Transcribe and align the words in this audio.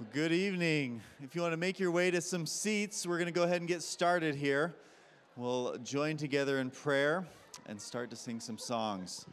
Well, 0.00 0.08
good 0.14 0.32
evening. 0.32 1.02
If 1.22 1.34
you 1.34 1.42
want 1.42 1.52
to 1.52 1.58
make 1.58 1.78
your 1.78 1.90
way 1.90 2.10
to 2.10 2.22
some 2.22 2.46
seats, 2.46 3.06
we're 3.06 3.18
going 3.18 3.26
to 3.26 3.38
go 3.38 3.42
ahead 3.42 3.58
and 3.58 3.68
get 3.68 3.82
started 3.82 4.34
here. 4.34 4.74
We'll 5.36 5.76
join 5.76 6.16
together 6.16 6.58
in 6.58 6.70
prayer 6.70 7.26
and 7.66 7.78
start 7.78 8.08
to 8.08 8.16
sing 8.16 8.40
some 8.40 8.56
songs. 8.56 9.26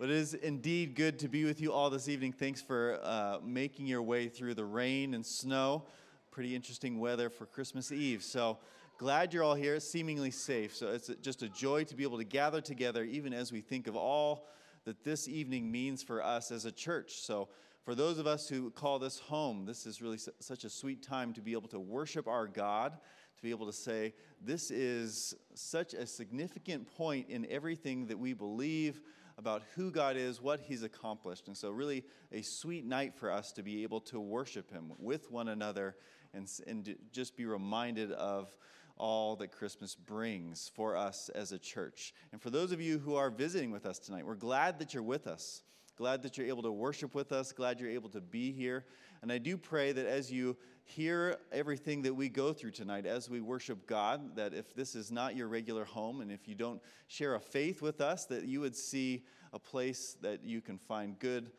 But 0.00 0.08
it 0.08 0.16
is 0.16 0.32
indeed 0.32 0.94
good 0.94 1.18
to 1.18 1.28
be 1.28 1.44
with 1.44 1.60
you 1.60 1.70
all 1.70 1.90
this 1.90 2.08
evening. 2.08 2.32
Thanks 2.32 2.62
for 2.62 2.98
uh, 3.02 3.40
making 3.44 3.88
your 3.88 4.00
way 4.00 4.26
through 4.26 4.54
the 4.54 4.64
rain 4.64 5.12
and 5.12 5.26
snow. 5.26 5.84
Pretty 6.30 6.56
interesting 6.56 6.98
weather 6.98 7.28
for 7.28 7.44
Christmas 7.44 7.92
Eve. 7.92 8.22
So 8.22 8.56
glad 8.96 9.34
you're 9.34 9.44
all 9.44 9.54
here, 9.54 9.78
seemingly 9.80 10.30
safe. 10.30 10.74
So 10.74 10.86
it's 10.92 11.10
just 11.20 11.42
a 11.42 11.50
joy 11.50 11.84
to 11.84 11.94
be 11.94 12.04
able 12.04 12.16
to 12.16 12.24
gather 12.24 12.62
together, 12.62 13.04
even 13.04 13.34
as 13.34 13.52
we 13.52 13.60
think 13.60 13.86
of 13.86 13.96
all 13.96 14.48
that 14.86 15.04
this 15.04 15.28
evening 15.28 15.70
means 15.70 16.02
for 16.02 16.24
us 16.24 16.50
as 16.50 16.64
a 16.64 16.72
church. 16.72 17.16
So 17.16 17.48
for 17.86 17.94
those 17.94 18.18
of 18.18 18.26
us 18.26 18.48
who 18.48 18.68
call 18.72 18.98
this 18.98 19.20
home, 19.20 19.64
this 19.64 19.86
is 19.86 20.02
really 20.02 20.18
such 20.40 20.64
a 20.64 20.68
sweet 20.68 21.04
time 21.04 21.32
to 21.32 21.40
be 21.40 21.52
able 21.52 21.68
to 21.68 21.78
worship 21.78 22.26
our 22.26 22.48
God, 22.48 22.94
to 23.36 23.42
be 23.44 23.50
able 23.50 23.66
to 23.66 23.72
say, 23.72 24.12
this 24.42 24.72
is 24.72 25.36
such 25.54 25.94
a 25.94 26.04
significant 26.04 26.92
point 26.96 27.30
in 27.30 27.46
everything 27.48 28.08
that 28.08 28.18
we 28.18 28.32
believe 28.32 29.00
about 29.38 29.62
who 29.76 29.92
God 29.92 30.16
is, 30.16 30.42
what 30.42 30.58
He's 30.58 30.82
accomplished. 30.82 31.46
And 31.46 31.56
so, 31.56 31.70
really, 31.70 32.02
a 32.32 32.42
sweet 32.42 32.84
night 32.84 33.14
for 33.14 33.30
us 33.30 33.52
to 33.52 33.62
be 33.62 33.84
able 33.84 34.00
to 34.00 34.18
worship 34.18 34.68
Him 34.68 34.90
with 34.98 35.30
one 35.30 35.46
another 35.46 35.94
and, 36.34 36.50
and 36.66 36.96
just 37.12 37.36
be 37.36 37.46
reminded 37.46 38.10
of 38.10 38.52
all 38.96 39.36
that 39.36 39.52
Christmas 39.52 39.94
brings 39.94 40.72
for 40.74 40.96
us 40.96 41.28
as 41.36 41.52
a 41.52 41.58
church. 41.58 42.14
And 42.32 42.42
for 42.42 42.50
those 42.50 42.72
of 42.72 42.80
you 42.80 42.98
who 42.98 43.14
are 43.14 43.30
visiting 43.30 43.70
with 43.70 43.86
us 43.86 44.00
tonight, 44.00 44.26
we're 44.26 44.34
glad 44.34 44.80
that 44.80 44.92
you're 44.92 45.04
with 45.04 45.28
us. 45.28 45.62
Glad 45.96 46.22
that 46.22 46.36
you're 46.36 46.46
able 46.46 46.62
to 46.62 46.72
worship 46.72 47.14
with 47.14 47.32
us. 47.32 47.52
Glad 47.52 47.80
you're 47.80 47.90
able 47.90 48.10
to 48.10 48.20
be 48.20 48.52
here. 48.52 48.84
And 49.22 49.32
I 49.32 49.38
do 49.38 49.56
pray 49.56 49.92
that 49.92 50.06
as 50.06 50.30
you 50.30 50.56
hear 50.84 51.38
everything 51.50 52.02
that 52.02 52.14
we 52.14 52.28
go 52.28 52.52
through 52.52 52.72
tonight, 52.72 53.06
as 53.06 53.30
we 53.30 53.40
worship 53.40 53.86
God, 53.86 54.36
that 54.36 54.52
if 54.52 54.74
this 54.74 54.94
is 54.94 55.10
not 55.10 55.34
your 55.34 55.48
regular 55.48 55.86
home 55.86 56.20
and 56.20 56.30
if 56.30 56.46
you 56.46 56.54
don't 56.54 56.82
share 57.08 57.34
a 57.34 57.40
faith 57.40 57.80
with 57.80 58.02
us, 58.02 58.26
that 58.26 58.44
you 58.44 58.60
would 58.60 58.76
see 58.76 59.24
a 59.54 59.58
place 59.58 60.16
that 60.20 60.44
you 60.44 60.60
can 60.60 60.76
find 60.76 61.18
good, 61.18 61.50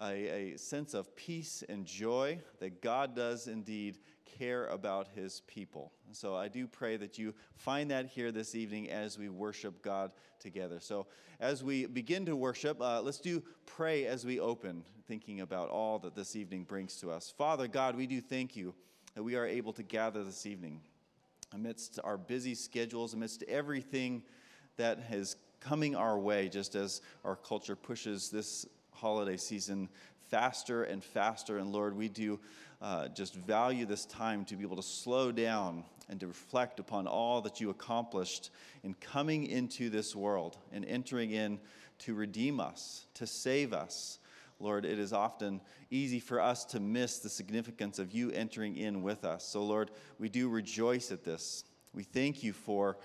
a, 0.00 0.54
a 0.54 0.58
sense 0.58 0.94
of 0.94 1.14
peace 1.14 1.62
and 1.68 1.84
joy, 1.84 2.40
that 2.60 2.80
God 2.80 3.14
does 3.14 3.46
indeed 3.46 3.98
care 4.38 4.66
about 4.66 5.08
his 5.14 5.42
people. 5.46 5.92
so 6.12 6.34
I 6.34 6.48
do 6.48 6.66
pray 6.66 6.96
that 6.96 7.18
you 7.18 7.34
find 7.56 7.90
that 7.90 8.06
here 8.06 8.32
this 8.32 8.54
evening 8.54 8.90
as 8.90 9.18
we 9.18 9.28
worship 9.28 9.82
God 9.82 10.12
together. 10.40 10.80
So 10.80 11.06
as 11.40 11.62
we 11.62 11.86
begin 11.86 12.26
to 12.26 12.36
worship, 12.36 12.80
uh, 12.80 13.00
let's 13.02 13.18
do 13.18 13.42
pray 13.66 14.06
as 14.06 14.24
we 14.24 14.40
open, 14.40 14.84
thinking 15.06 15.40
about 15.40 15.68
all 15.68 15.98
that 16.00 16.14
this 16.14 16.36
evening 16.36 16.64
brings 16.64 16.96
to 16.98 17.10
us. 17.10 17.32
Father 17.36 17.68
God, 17.68 17.96
we 17.96 18.06
do 18.06 18.20
thank 18.20 18.56
you 18.56 18.74
that 19.14 19.22
we 19.22 19.36
are 19.36 19.46
able 19.46 19.72
to 19.74 19.82
gather 19.82 20.24
this 20.24 20.46
evening 20.46 20.80
amidst 21.54 21.98
our 22.02 22.16
busy 22.16 22.54
schedules, 22.54 23.14
amidst 23.14 23.42
everything 23.44 24.22
that 24.76 24.98
is 25.10 25.36
coming 25.60 25.94
our 25.94 26.18
way, 26.18 26.48
just 26.48 26.74
as 26.74 27.02
our 27.24 27.36
culture 27.36 27.76
pushes 27.76 28.30
this 28.30 28.66
holiday 28.92 29.36
season 29.36 29.88
faster 30.32 30.84
and 30.84 31.04
faster. 31.04 31.58
And 31.58 31.72
Lord, 31.72 31.94
we 31.94 32.08
do 32.08 32.40
uh, 32.80 33.08
just 33.08 33.34
value 33.34 33.84
this 33.84 34.06
time 34.06 34.46
to 34.46 34.56
be 34.56 34.64
able 34.64 34.76
to 34.76 34.82
slow 34.82 35.30
down 35.30 35.84
and 36.08 36.18
to 36.20 36.26
reflect 36.26 36.80
upon 36.80 37.06
all 37.06 37.42
that 37.42 37.60
you 37.60 37.68
accomplished 37.68 38.50
in 38.82 38.94
coming 38.94 39.46
into 39.46 39.90
this 39.90 40.16
world 40.16 40.56
and 40.72 40.86
entering 40.86 41.32
in 41.32 41.60
to 41.98 42.14
redeem 42.14 42.60
us, 42.60 43.04
to 43.12 43.26
save 43.26 43.74
us. 43.74 44.18
Lord, 44.58 44.86
it 44.86 44.98
is 44.98 45.12
often 45.12 45.60
easy 45.90 46.18
for 46.18 46.40
us 46.40 46.64
to 46.66 46.80
miss 46.80 47.18
the 47.18 47.28
significance 47.28 47.98
of 47.98 48.12
you 48.12 48.30
entering 48.30 48.78
in 48.78 49.02
with 49.02 49.26
us. 49.26 49.44
So, 49.44 49.62
Lord, 49.62 49.90
we 50.18 50.30
do 50.30 50.48
rejoice 50.48 51.12
at 51.12 51.24
this. 51.24 51.64
We 51.92 52.04
thank 52.04 52.42
you 52.42 52.54
for 52.54 52.96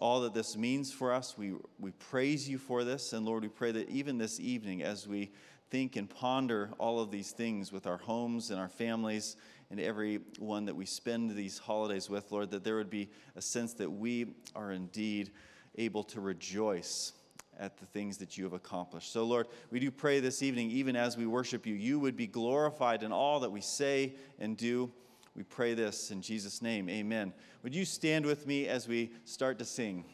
all 0.00 0.22
that 0.22 0.34
this 0.34 0.56
means 0.56 0.92
for 0.92 1.12
us. 1.12 1.38
We, 1.38 1.54
we 1.78 1.92
praise 1.92 2.48
you 2.48 2.58
for 2.58 2.82
this. 2.82 3.12
And 3.12 3.24
Lord, 3.24 3.44
we 3.44 3.48
pray 3.48 3.70
that 3.70 3.88
even 3.88 4.18
this 4.18 4.40
evening, 4.40 4.82
as 4.82 5.06
we 5.06 5.30
think 5.70 5.96
and 5.96 6.08
ponder 6.08 6.70
all 6.78 7.00
of 7.00 7.10
these 7.10 7.32
things 7.32 7.72
with 7.72 7.86
our 7.86 7.96
homes 7.96 8.50
and 8.50 8.60
our 8.60 8.68
families 8.68 9.36
and 9.70 9.80
everyone 9.80 10.64
that 10.66 10.76
we 10.76 10.86
spend 10.86 11.30
these 11.30 11.58
holidays 11.58 12.08
with, 12.08 12.30
Lord, 12.30 12.50
that 12.50 12.62
there 12.64 12.76
would 12.76 12.90
be 12.90 13.10
a 13.34 13.42
sense 13.42 13.74
that 13.74 13.90
we 13.90 14.34
are 14.54 14.72
indeed 14.72 15.30
able 15.76 16.04
to 16.04 16.20
rejoice 16.20 17.12
at 17.58 17.78
the 17.78 17.86
things 17.86 18.18
that 18.18 18.36
you 18.36 18.44
have 18.44 18.52
accomplished. 18.52 19.12
So, 19.12 19.24
Lord, 19.24 19.48
we 19.70 19.80
do 19.80 19.90
pray 19.90 20.20
this 20.20 20.42
evening, 20.42 20.70
even 20.70 20.94
as 20.94 21.16
we 21.16 21.26
worship 21.26 21.66
you, 21.66 21.74
you 21.74 21.98
would 21.98 22.16
be 22.16 22.26
glorified 22.26 23.02
in 23.02 23.12
all 23.12 23.40
that 23.40 23.50
we 23.50 23.60
say 23.60 24.14
and 24.38 24.56
do. 24.56 24.90
We 25.34 25.42
pray 25.42 25.74
this 25.74 26.10
in 26.10 26.22
Jesus' 26.22 26.62
name. 26.62 26.88
Amen. 26.88 27.32
Would 27.62 27.74
you 27.74 27.84
stand 27.84 28.24
with 28.24 28.46
me 28.46 28.68
as 28.68 28.86
we 28.86 29.10
start 29.24 29.58
to 29.58 29.64
sing? 29.64 30.04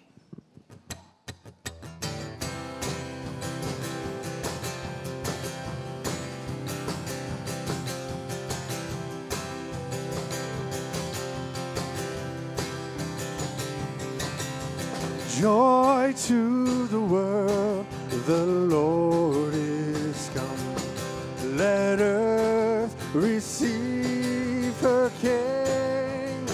To 16.13 16.87
the 16.89 17.01
world, 17.01 17.87
the 18.27 18.45
Lord 18.45 19.55
is 19.55 20.31
come. 20.35 21.57
Let 21.57 22.01
earth 22.01 22.95
receive 23.15 24.79
her 24.83 25.11
King. 25.23 26.47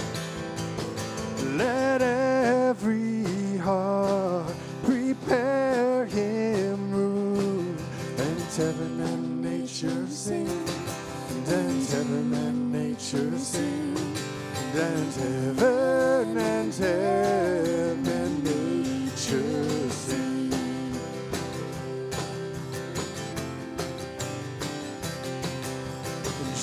Let 1.59 2.03
every 2.03 3.59
heart 3.59 4.55
prepare 4.85 6.07
him 6.07 6.93
room. 6.93 7.77
And 8.17 8.41
heaven 8.57 9.01
and 9.01 9.43
nature 9.43 10.07
sing. 10.07 10.49
And 11.49 11.85
heaven 11.89 12.33
and 12.33 12.73
nature 12.73 13.37
sing. 13.37 13.97
And 14.73 15.13
heaven 15.13 16.39
and 16.39 16.73
heaven 16.73 18.18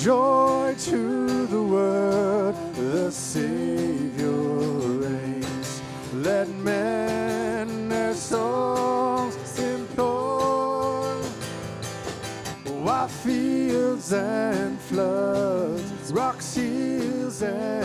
Joy 0.06 0.74
to 0.76 1.46
the 1.46 1.62
world, 1.62 2.56
the 2.74 3.10
Savior 3.12 4.30
reigns. 4.30 5.80
Let 6.14 6.48
men 6.48 7.88
their 7.88 8.14
songs 8.14 9.58
implore 9.60 11.14
while 12.64 13.08
fields 13.08 14.12
and 14.12 14.80
floods, 14.80 16.12
rocks, 16.12 16.54
hills, 16.54 17.42
and 17.42 17.75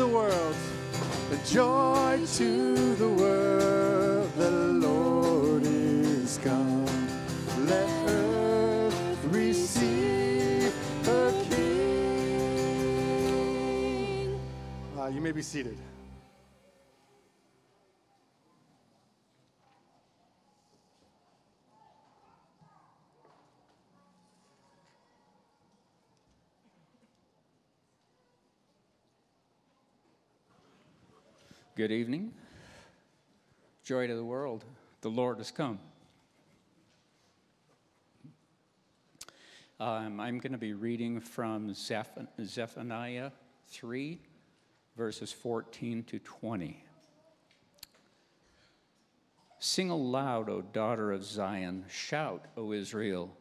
The 0.00 0.08
world, 0.08 0.56
joy 1.46 2.24
to 2.36 2.94
the 2.94 3.08
world, 3.08 4.32
the 4.34 4.50
Lord 4.50 5.62
is 5.62 6.38
come. 6.42 6.86
Let 7.66 7.86
earth 8.08 9.24
receive 9.24 10.72
her 11.04 11.32
King. 11.50 11.60
Uh, 14.98 15.08
you 15.08 15.20
may 15.20 15.32
be 15.32 15.42
seated. 15.42 15.76
Good 31.80 31.92
evening. 31.92 32.34
Joy 33.84 34.06
to 34.06 34.14
the 34.14 34.22
world. 34.22 34.66
The 35.00 35.08
Lord 35.08 35.38
has 35.38 35.50
come. 35.50 35.78
Um, 39.80 40.20
I'm 40.20 40.36
going 40.40 40.52
to 40.52 40.58
be 40.58 40.74
reading 40.74 41.20
from 41.20 41.72
Zeph- 41.72 42.18
Zephaniah 42.44 43.30
3, 43.68 44.20
verses 44.94 45.32
14 45.32 46.02
to 46.02 46.18
20. 46.18 46.84
Sing 49.58 49.88
aloud, 49.88 50.50
O 50.50 50.60
daughter 50.60 51.12
of 51.12 51.24
Zion. 51.24 51.86
Shout, 51.88 52.44
O 52.58 52.74
Israel. 52.74 53.34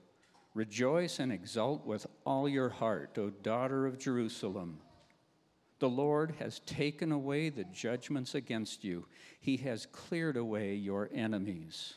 Rejoice 0.54 1.20
and 1.20 1.34
exult 1.34 1.86
with 1.86 2.08
all 2.26 2.48
your 2.48 2.70
heart, 2.70 3.18
O 3.18 3.32
daughter 3.32 3.86
of 3.86 4.00
Jerusalem. 4.00 4.80
The 5.80 5.90
Lord 5.90 6.36
has 6.40 6.60
taken 6.60 7.12
away 7.12 7.50
the 7.50 7.64
judgments 7.64 8.36
against 8.36 8.84
you. 8.84 9.08
He 9.40 9.58
has 9.58 9.86
cleared 9.86 10.36
away 10.36 10.76
your 10.76 11.10
enemies. 11.14 11.94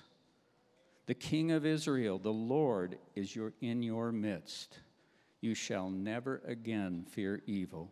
The 1.06 1.14
King 1.14 1.50
of 1.50 1.66
Israel, 1.66 2.18
the 2.18 2.32
Lord, 2.32 2.96
is 3.16 3.34
your, 3.34 3.52
in 3.60 3.82
your 3.82 4.12
midst. 4.12 4.78
You 5.40 5.54
shall 5.54 5.90
never 5.90 6.40
again 6.46 7.04
fear 7.10 7.42
evil. 7.46 7.90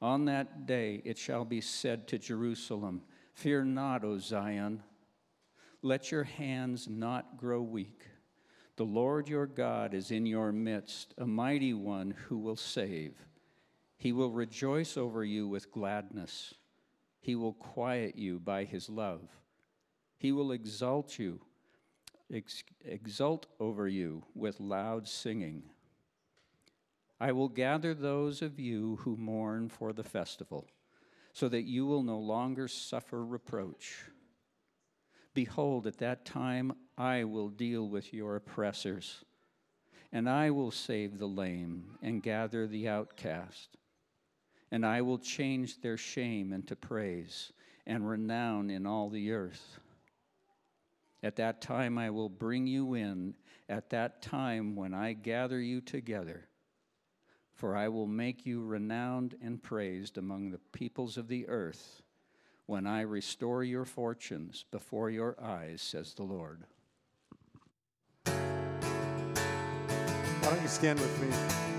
On 0.00 0.24
that 0.26 0.66
day 0.66 1.02
it 1.04 1.18
shall 1.18 1.44
be 1.44 1.60
said 1.60 2.06
to 2.08 2.18
Jerusalem, 2.18 3.02
Fear 3.34 3.64
not, 3.64 4.04
O 4.04 4.18
Zion. 4.18 4.82
Let 5.82 6.12
your 6.12 6.24
hands 6.24 6.88
not 6.88 7.36
grow 7.36 7.62
weak. 7.62 8.06
The 8.76 8.84
Lord 8.84 9.28
your 9.28 9.46
God 9.46 9.94
is 9.94 10.12
in 10.12 10.24
your 10.24 10.52
midst, 10.52 11.14
a 11.18 11.26
mighty 11.26 11.74
one 11.74 12.14
who 12.28 12.38
will 12.38 12.56
save. 12.56 13.14
He 14.02 14.10
will 14.10 14.32
rejoice 14.32 14.96
over 14.96 15.24
you 15.24 15.46
with 15.46 15.70
gladness. 15.70 16.54
He 17.20 17.36
will 17.36 17.52
quiet 17.52 18.16
you 18.16 18.40
by 18.40 18.64
his 18.64 18.88
love. 18.88 19.28
He 20.18 20.32
will 20.32 20.50
exalt 20.50 21.20
you, 21.20 21.40
ex- 22.34 22.64
exult 22.84 23.46
over 23.60 23.86
you 23.86 24.24
with 24.34 24.58
loud 24.58 25.06
singing. 25.06 25.62
I 27.20 27.30
will 27.30 27.48
gather 27.48 27.94
those 27.94 28.42
of 28.42 28.58
you 28.58 28.96
who 29.02 29.16
mourn 29.16 29.68
for 29.68 29.92
the 29.92 30.02
festival, 30.02 30.66
so 31.32 31.48
that 31.50 31.62
you 31.62 31.86
will 31.86 32.02
no 32.02 32.18
longer 32.18 32.66
suffer 32.66 33.24
reproach. 33.24 34.06
Behold, 35.32 35.86
at 35.86 35.98
that 35.98 36.24
time 36.24 36.72
I 36.98 37.22
will 37.22 37.50
deal 37.50 37.88
with 37.88 38.12
your 38.12 38.34
oppressors, 38.34 39.24
and 40.10 40.28
I 40.28 40.50
will 40.50 40.72
save 40.72 41.20
the 41.20 41.28
lame 41.28 41.98
and 42.02 42.20
gather 42.20 42.66
the 42.66 42.88
outcast 42.88 43.78
and 44.72 44.84
I 44.86 45.02
will 45.02 45.18
change 45.18 45.80
their 45.80 45.98
shame 45.98 46.52
into 46.52 46.74
praise 46.74 47.52
and 47.86 48.08
renown 48.08 48.70
in 48.70 48.86
all 48.86 49.10
the 49.10 49.30
earth. 49.30 49.78
At 51.22 51.36
that 51.36 51.60
time 51.60 51.98
I 51.98 52.08
will 52.08 52.30
bring 52.30 52.66
you 52.66 52.94
in, 52.94 53.34
at 53.68 53.90
that 53.90 54.22
time 54.22 54.74
when 54.74 54.94
I 54.94 55.12
gather 55.12 55.60
you 55.60 55.82
together. 55.82 56.48
For 57.54 57.76
I 57.76 57.88
will 57.88 58.06
make 58.06 58.46
you 58.46 58.64
renowned 58.64 59.36
and 59.42 59.62
praised 59.62 60.16
among 60.16 60.50
the 60.50 60.60
peoples 60.72 61.18
of 61.18 61.28
the 61.28 61.46
earth 61.48 62.00
when 62.64 62.86
I 62.86 63.02
restore 63.02 63.62
your 63.62 63.84
fortunes 63.84 64.64
before 64.70 65.10
your 65.10 65.36
eyes, 65.40 65.82
says 65.82 66.14
the 66.14 66.22
Lord. 66.22 66.64
Why 68.24 68.32
don't 70.42 70.62
you 70.62 70.68
stand 70.68 70.98
with 70.98 71.20
me? 71.20 71.71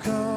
Come 0.00 0.29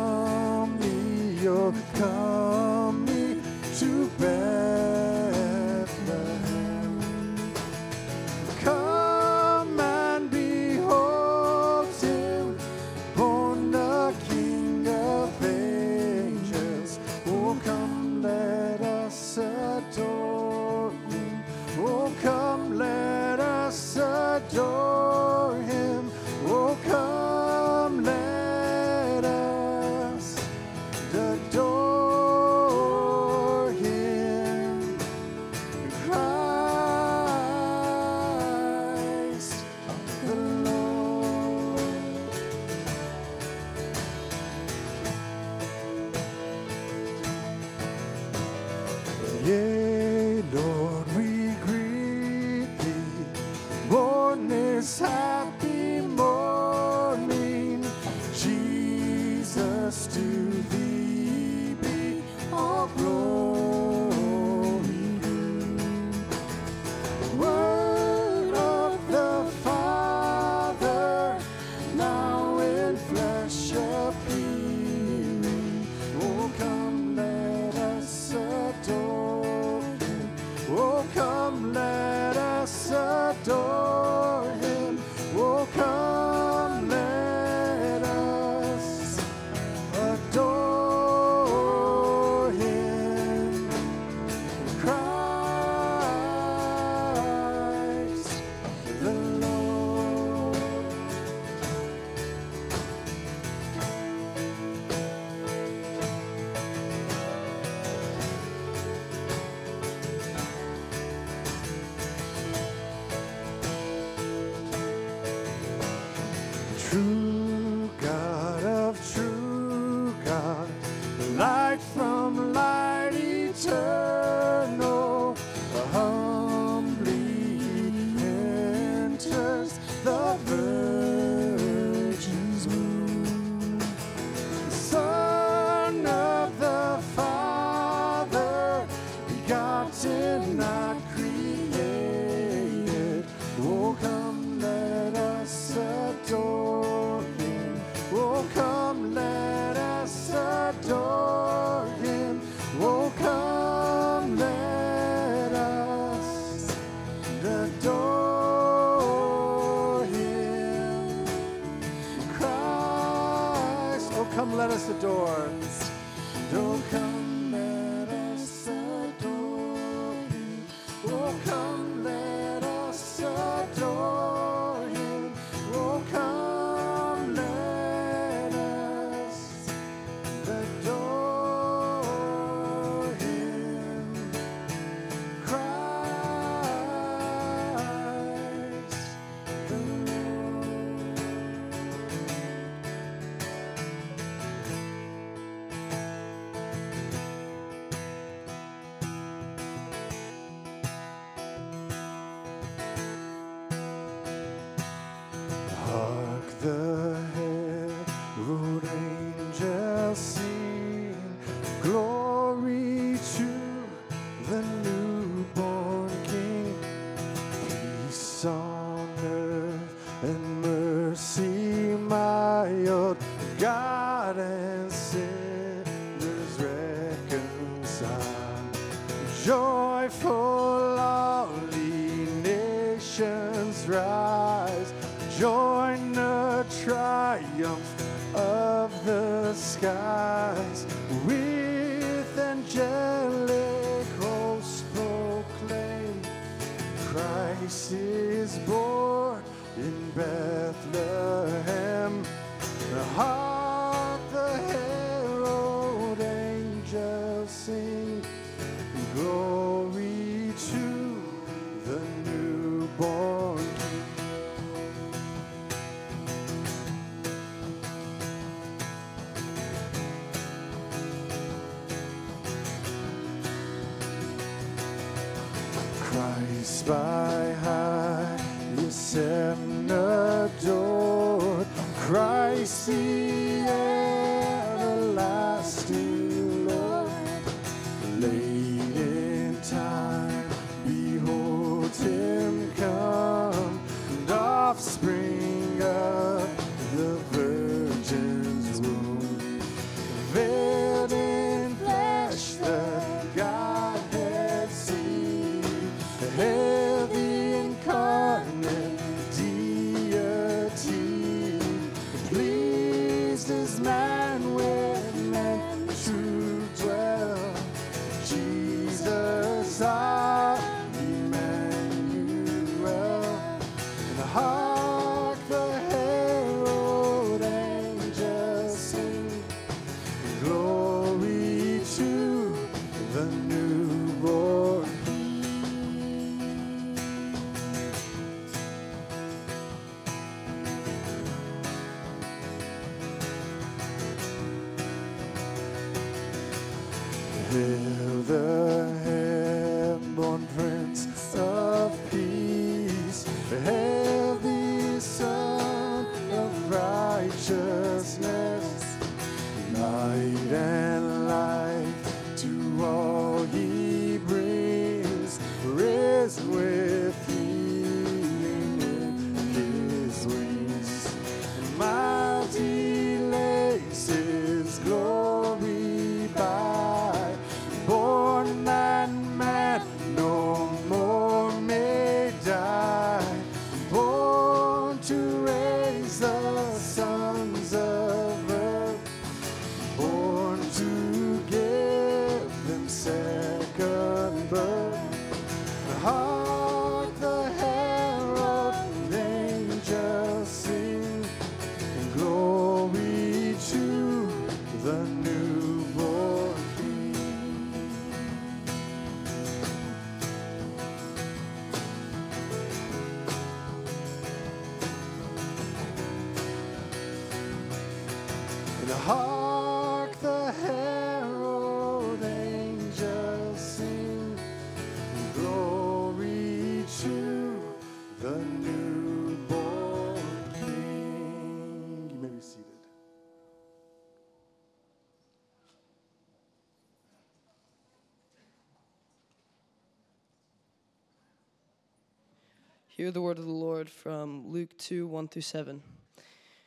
Hear 442.95 443.09
the 443.09 443.21
word 443.21 443.39
of 443.39 443.45
the 443.45 443.51
Lord 443.51 443.89
from 443.89 444.49
Luke 444.49 444.77
2 444.77 445.07
1 445.07 445.27
through 445.29 445.41
7. 445.41 445.81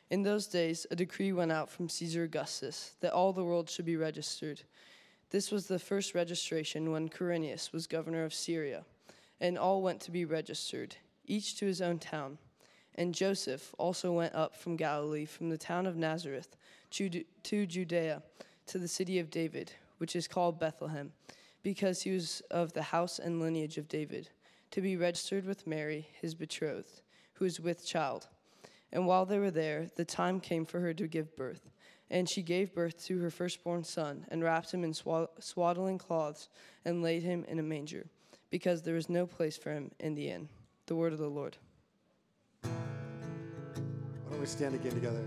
In 0.09 0.23
those 0.23 0.45
days, 0.45 0.85
a 0.91 0.95
decree 0.97 1.31
went 1.31 1.53
out 1.53 1.69
from 1.69 1.87
Caesar 1.87 2.23
Augustus 2.23 2.95
that 2.99 3.13
all 3.13 3.31
the 3.31 3.45
world 3.45 3.69
should 3.69 3.85
be 3.85 3.95
registered. 3.95 4.63
This 5.29 5.51
was 5.51 5.67
the 5.67 5.79
first 5.79 6.13
registration 6.13 6.91
when 6.91 7.07
Quirinius 7.07 7.71
was 7.71 7.87
governor 7.87 8.25
of 8.25 8.33
Syria, 8.33 8.83
and 9.39 9.57
all 9.57 9.81
went 9.81 10.01
to 10.01 10.11
be 10.11 10.25
registered, 10.25 10.97
each 11.27 11.55
to 11.59 11.65
his 11.65 11.81
own 11.81 11.97
town. 11.97 12.39
And 12.95 13.15
Joseph 13.15 13.73
also 13.77 14.11
went 14.11 14.35
up 14.35 14.53
from 14.53 14.75
Galilee, 14.75 15.23
from 15.23 15.47
the 15.47 15.57
town 15.57 15.85
of 15.85 15.95
Nazareth, 15.95 16.57
to 16.91 17.65
Judea, 17.65 18.21
to 18.65 18.77
the 18.77 18.87
city 18.89 19.19
of 19.19 19.31
David, 19.31 19.71
which 19.97 20.13
is 20.13 20.27
called 20.27 20.59
Bethlehem, 20.59 21.13
because 21.63 22.01
he 22.01 22.11
was 22.11 22.41
of 22.51 22.73
the 22.73 22.83
house 22.83 23.17
and 23.17 23.39
lineage 23.39 23.77
of 23.77 23.87
David 23.87 24.29
to 24.71 24.81
be 24.81 24.97
registered 24.97 25.45
with 25.45 25.67
Mary, 25.67 26.07
his 26.21 26.35
betrothed, 26.35 27.01
who 27.33 27.45
is 27.45 27.59
with 27.59 27.85
child. 27.85 28.27
And 28.91 29.05
while 29.05 29.25
they 29.25 29.39
were 29.39 29.51
there, 29.51 29.87
the 29.95 30.05
time 30.05 30.39
came 30.39 30.65
for 30.65 30.79
her 30.79 30.93
to 30.93 31.07
give 31.07 31.35
birth. 31.35 31.69
And 32.09 32.29
she 32.29 32.41
gave 32.41 32.73
birth 32.73 33.03
to 33.05 33.19
her 33.19 33.29
firstborn 33.29 33.83
son, 33.83 34.25
and 34.29 34.41
wrapped 34.41 34.73
him 34.73 34.83
in 34.83 34.93
swaddling 34.93 35.97
cloths, 35.97 36.47
and 36.85 37.03
laid 37.03 37.23
him 37.23 37.43
in 37.49 37.59
a 37.59 37.63
manger, 37.63 38.07
because 38.49 38.81
there 38.81 38.95
was 38.95 39.09
no 39.09 39.25
place 39.25 39.57
for 39.57 39.73
him 39.73 39.91
in 39.99 40.15
the 40.15 40.29
inn. 40.29 40.47
The 40.85 40.95
word 40.95 41.11
of 41.11 41.19
the 41.19 41.27
Lord. 41.27 41.57
Why 42.61 42.71
don't 44.29 44.39
we 44.39 44.45
stand 44.45 44.75
again 44.75 44.93
together? 44.93 45.21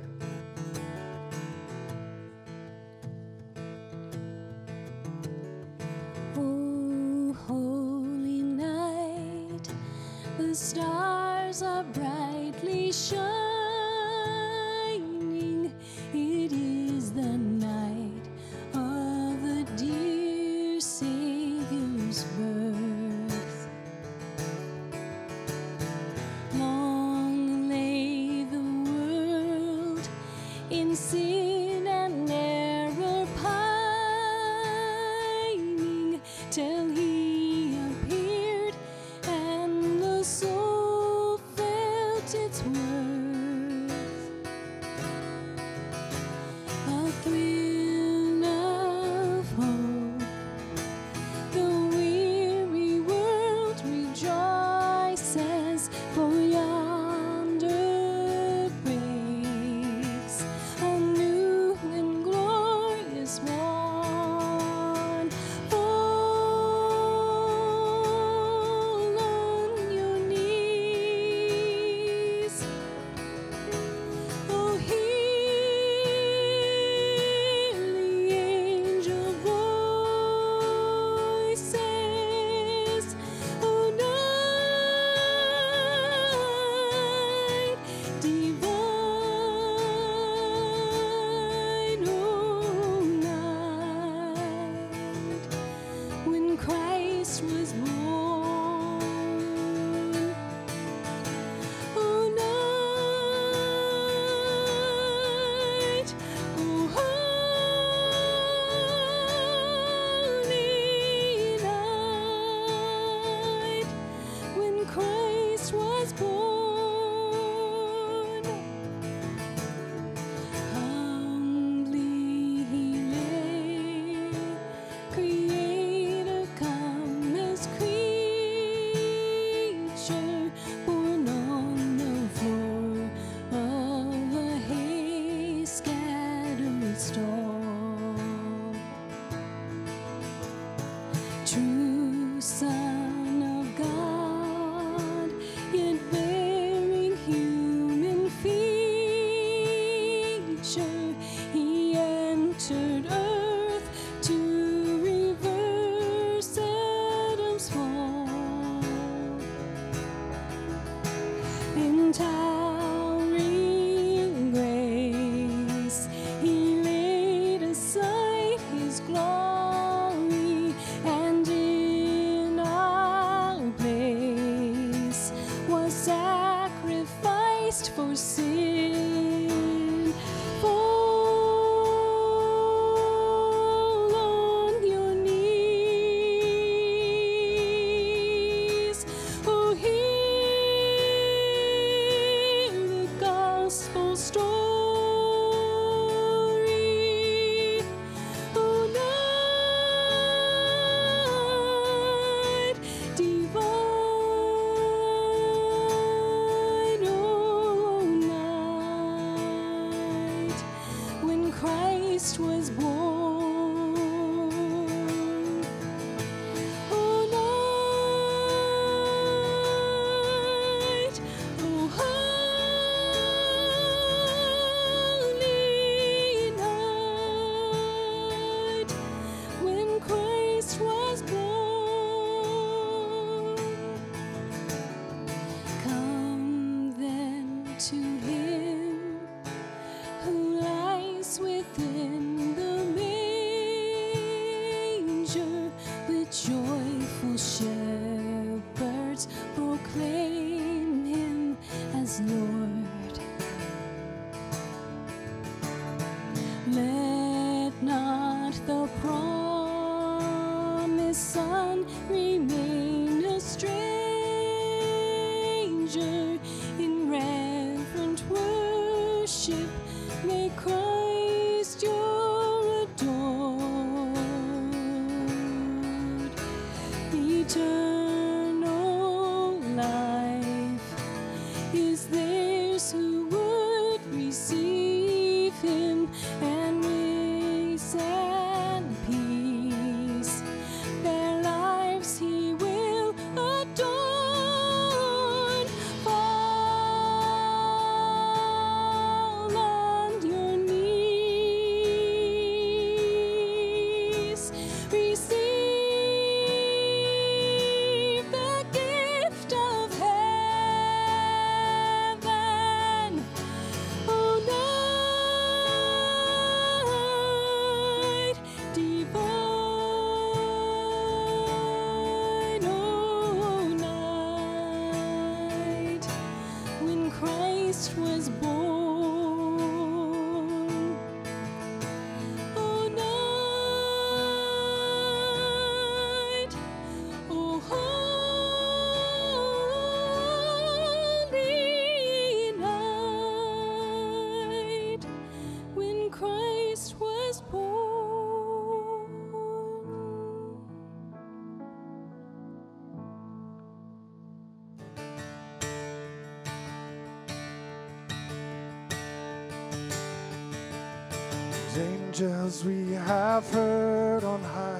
Angels 362.10 362.64
we 362.64 362.90
have 362.92 363.48
heard 363.50 364.24
on 364.24 364.42
high, 364.42 364.79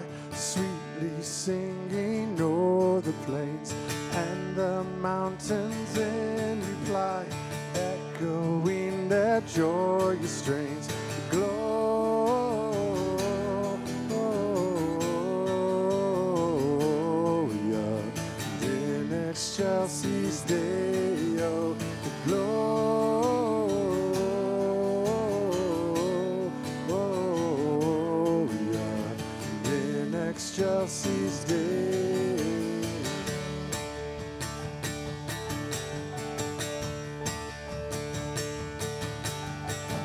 excelsis 30.82 31.44
Deo. 31.44 32.80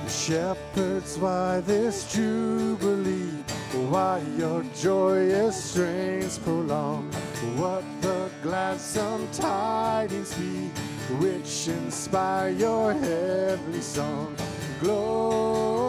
Shepherds, 0.08 1.18
why 1.18 1.62
this 1.62 2.12
jubilee? 2.12 3.44
Why 3.90 4.22
your 4.38 4.64
joyous 4.76 5.72
strains 5.72 6.40
prolong? 6.40 7.12
What 7.58 7.84
the 8.02 8.30
gladsome 8.42 9.28
tidings 9.32 10.34
be 10.34 10.70
which 11.20 11.68
inspire 11.68 12.50
your 12.50 12.94
heavenly 12.94 13.82
song? 13.82 14.36
Gloria 14.82 15.85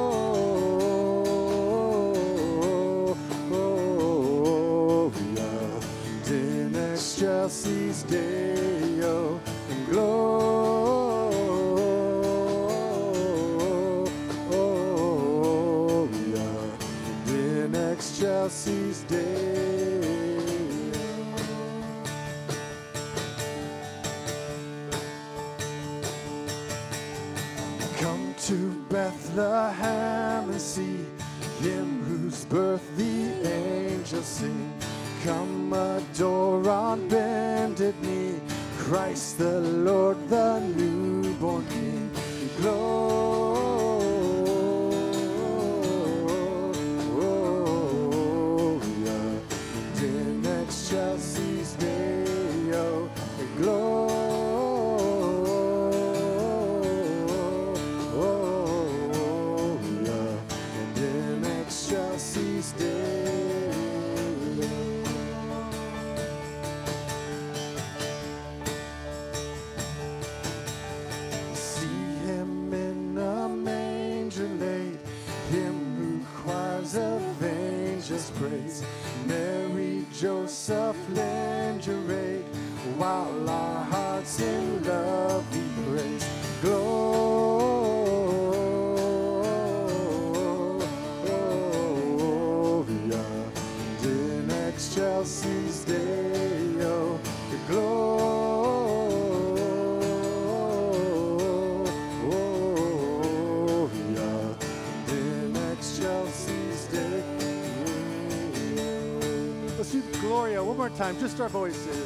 more 110.89 110.97
time, 110.97 111.19
just 111.19 111.41
our 111.41 111.49
voices. 111.49 112.06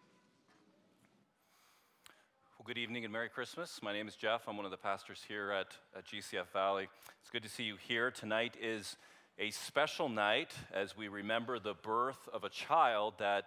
Well, 2.61 2.67
good 2.67 2.77
evening 2.77 3.05
and 3.05 3.11
Merry 3.11 3.27
Christmas. 3.27 3.79
My 3.81 3.91
name 3.91 4.07
is 4.07 4.15
Jeff. 4.15 4.43
I'm 4.47 4.55
one 4.55 4.65
of 4.65 4.71
the 4.71 4.77
pastors 4.77 5.25
here 5.27 5.51
at, 5.51 5.75
at 5.97 6.05
GCF 6.05 6.45
Valley. 6.53 6.89
It's 7.19 7.31
good 7.31 7.41
to 7.41 7.49
see 7.49 7.63
you 7.63 7.75
here. 7.75 8.11
Tonight 8.11 8.55
is 8.61 8.97
a 9.39 9.49
special 9.49 10.09
night 10.09 10.53
as 10.71 10.95
we 10.95 11.07
remember 11.07 11.57
the 11.57 11.73
birth 11.73 12.29
of 12.31 12.43
a 12.43 12.49
child 12.49 13.15
that 13.17 13.45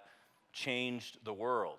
changed 0.53 1.19
the 1.25 1.33
world. 1.33 1.79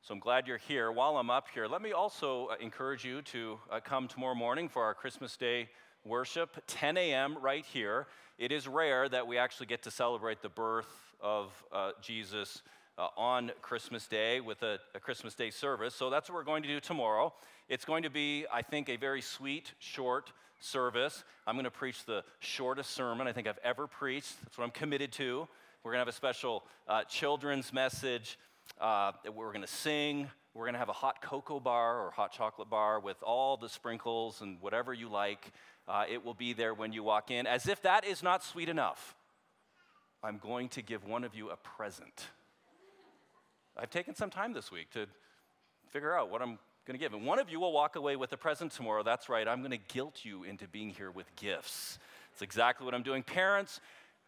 So 0.00 0.14
I'm 0.14 0.20
glad 0.20 0.46
you're 0.46 0.56
here. 0.56 0.90
While 0.90 1.18
I'm 1.18 1.28
up 1.28 1.48
here, 1.52 1.66
let 1.66 1.82
me 1.82 1.92
also 1.92 2.46
uh, 2.46 2.54
encourage 2.62 3.04
you 3.04 3.20
to 3.20 3.58
uh, 3.70 3.80
come 3.80 4.08
tomorrow 4.08 4.34
morning 4.34 4.66
for 4.66 4.82
our 4.82 4.94
Christmas 4.94 5.36
Day 5.36 5.68
worship, 6.06 6.62
10 6.66 6.96
a.m. 6.96 7.36
right 7.42 7.66
here. 7.66 8.06
It 8.38 8.52
is 8.52 8.66
rare 8.66 9.06
that 9.06 9.26
we 9.26 9.36
actually 9.36 9.66
get 9.66 9.82
to 9.82 9.90
celebrate 9.90 10.40
the 10.40 10.48
birth 10.48 10.88
of 11.20 11.52
uh, 11.72 11.90
Jesus 12.00 12.62
uh, 13.00 13.08
on 13.16 13.50
Christmas 13.62 14.06
Day 14.06 14.40
with 14.40 14.62
a, 14.62 14.78
a 14.94 15.00
Christmas 15.00 15.34
Day 15.34 15.50
service. 15.50 15.94
So 15.94 16.10
that's 16.10 16.28
what 16.28 16.34
we're 16.36 16.44
going 16.44 16.62
to 16.62 16.68
do 16.68 16.80
tomorrow. 16.80 17.32
It's 17.68 17.84
going 17.84 18.02
to 18.02 18.10
be, 18.10 18.44
I 18.52 18.60
think, 18.62 18.90
a 18.90 18.96
very 18.96 19.22
sweet, 19.22 19.72
short 19.78 20.32
service. 20.58 21.24
I'm 21.46 21.54
going 21.54 21.64
to 21.64 21.70
preach 21.70 22.04
the 22.04 22.22
shortest 22.40 22.90
sermon 22.90 23.26
I 23.26 23.32
think 23.32 23.46
I've 23.46 23.58
ever 23.64 23.86
preached. 23.86 24.34
That's 24.44 24.58
what 24.58 24.64
I'm 24.64 24.70
committed 24.70 25.12
to. 25.12 25.48
We're 25.82 25.92
going 25.92 25.98
to 25.98 26.06
have 26.06 26.08
a 26.08 26.12
special 26.12 26.64
uh, 26.86 27.04
children's 27.04 27.72
message. 27.72 28.38
Uh, 28.78 29.12
we're 29.34 29.52
going 29.52 29.62
to 29.62 29.66
sing. 29.66 30.28
We're 30.52 30.64
going 30.64 30.74
to 30.74 30.80
have 30.80 30.90
a 30.90 30.92
hot 30.92 31.22
cocoa 31.22 31.58
bar 31.58 32.04
or 32.04 32.10
hot 32.10 32.32
chocolate 32.32 32.68
bar 32.68 33.00
with 33.00 33.16
all 33.22 33.56
the 33.56 33.68
sprinkles 33.68 34.42
and 34.42 34.60
whatever 34.60 34.92
you 34.92 35.08
like. 35.08 35.52
Uh, 35.88 36.04
it 36.10 36.22
will 36.22 36.34
be 36.34 36.52
there 36.52 36.74
when 36.74 36.92
you 36.92 37.02
walk 37.02 37.30
in. 37.30 37.46
As 37.46 37.66
if 37.66 37.80
that 37.82 38.04
is 38.04 38.22
not 38.22 38.44
sweet 38.44 38.68
enough, 38.68 39.14
I'm 40.22 40.36
going 40.36 40.68
to 40.70 40.82
give 40.82 41.04
one 41.04 41.24
of 41.24 41.34
you 41.34 41.48
a 41.48 41.56
present. 41.56 42.26
I've 43.76 43.90
taken 43.90 44.14
some 44.14 44.30
time 44.30 44.52
this 44.52 44.70
week 44.70 44.90
to 44.92 45.06
figure 45.88 46.16
out 46.16 46.30
what 46.30 46.42
I'm 46.42 46.58
going 46.86 46.98
to 46.98 46.98
give. 46.98 47.12
And 47.12 47.24
one 47.24 47.38
of 47.38 47.50
you 47.50 47.60
will 47.60 47.72
walk 47.72 47.96
away 47.96 48.16
with 48.16 48.32
a 48.32 48.36
present 48.36 48.72
tomorrow. 48.72 49.02
That's 49.02 49.28
right, 49.28 49.46
I'm 49.46 49.60
going 49.60 49.70
to 49.70 49.92
guilt 49.92 50.24
you 50.24 50.44
into 50.44 50.66
being 50.68 50.90
here 50.90 51.10
with 51.10 51.34
gifts. 51.36 51.98
That's 52.32 52.42
exactly 52.42 52.84
what 52.84 52.94
I'm 52.94 53.02
doing. 53.02 53.22
Parents, 53.22 53.80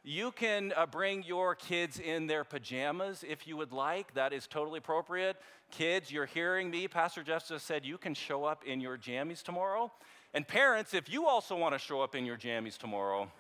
you 0.05 0.33
can 0.33 0.73
uh, 0.77 0.87
bring 0.87 1.23
your 1.23 1.55
kids 1.55 2.01
in 2.01 2.27
their 2.27 2.45
pajamas 2.45 3.25
if 3.29 3.47
you 3.47 3.57
would 3.57 3.73
like. 3.73 4.13
That 4.15 4.33
is 4.33 4.47
totally 4.47 4.79
appropriate. 4.79 5.37
Kids, 5.71 6.11
you're 6.11 6.27
hearing 6.27 6.71
me. 6.71 6.89
Pastor 6.89 7.23
Jeff 7.23 7.49
just 7.49 7.67
said 7.67 7.85
you 7.85 7.99
can 7.99 8.15
show 8.15 8.45
up 8.45 8.65
in 8.65 8.81
your 8.81 8.99
jammies 8.99 9.43
tomorrow. 9.43 9.93
And 10.35 10.47
parents, 10.47 10.93
if 10.93 11.13
you 11.13 11.27
also 11.27 11.57
want 11.57 11.75
to 11.75 11.79
show 11.79 12.01
up 12.01 12.15
in 12.15 12.25
your 12.25 12.37
jammies 12.37 12.77
tomorrow, 12.77 13.31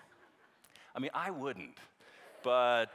I 0.95 1.01
mean, 1.01 1.11
I 1.15 1.31
wouldn't, 1.31 1.79
but 2.43 2.93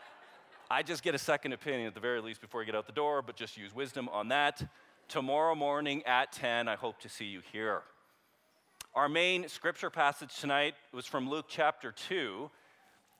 I 0.69 0.83
just 0.83 1.01
get 1.01 1.15
a 1.15 1.19
second 1.19 1.53
opinion 1.53 1.87
at 1.87 1.93
the 1.93 2.01
very 2.01 2.19
least 2.19 2.41
before 2.41 2.61
you 2.61 2.65
get 2.65 2.75
out 2.75 2.87
the 2.87 2.91
door, 2.91 3.21
but 3.21 3.37
just 3.37 3.55
use 3.55 3.73
wisdom 3.73 4.09
on 4.09 4.27
that. 4.29 4.61
Tomorrow 5.07 5.55
morning 5.55 6.03
at 6.05 6.33
10, 6.33 6.67
I 6.67 6.75
hope 6.75 6.99
to 6.99 7.09
see 7.09 7.23
you 7.23 7.41
here. 7.53 7.83
Our 8.93 9.07
main 9.07 9.47
scripture 9.47 9.89
passage 9.89 10.37
tonight 10.37 10.75
was 10.91 11.05
from 11.05 11.29
Luke 11.29 11.45
chapter 11.47 11.93
2. 11.93 12.51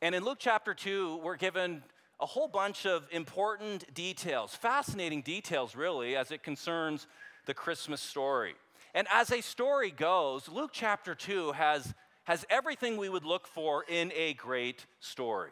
And 0.01 0.13
in 0.13 0.25
Luke 0.25 0.39
chapter 0.41 0.73
2, 0.73 1.21
we're 1.23 1.37
given 1.37 1.83
a 2.19 2.25
whole 2.25 2.49
bunch 2.49 2.85
of 2.85 3.07
important 3.11 3.93
details, 3.93 4.53
fascinating 4.53 5.21
details, 5.21 5.73
really, 5.73 6.17
as 6.17 6.31
it 6.31 6.43
concerns 6.43 7.07
the 7.45 7.53
Christmas 7.53 8.01
story. 8.01 8.55
And 8.93 9.07
as 9.09 9.31
a 9.31 9.39
story 9.39 9.91
goes, 9.91 10.49
Luke 10.49 10.71
chapter 10.73 11.15
2 11.15 11.53
has, 11.53 11.93
has 12.25 12.45
everything 12.49 12.97
we 12.97 13.07
would 13.07 13.23
look 13.23 13.47
for 13.47 13.85
in 13.87 14.11
a 14.13 14.33
great 14.33 14.85
story 14.99 15.51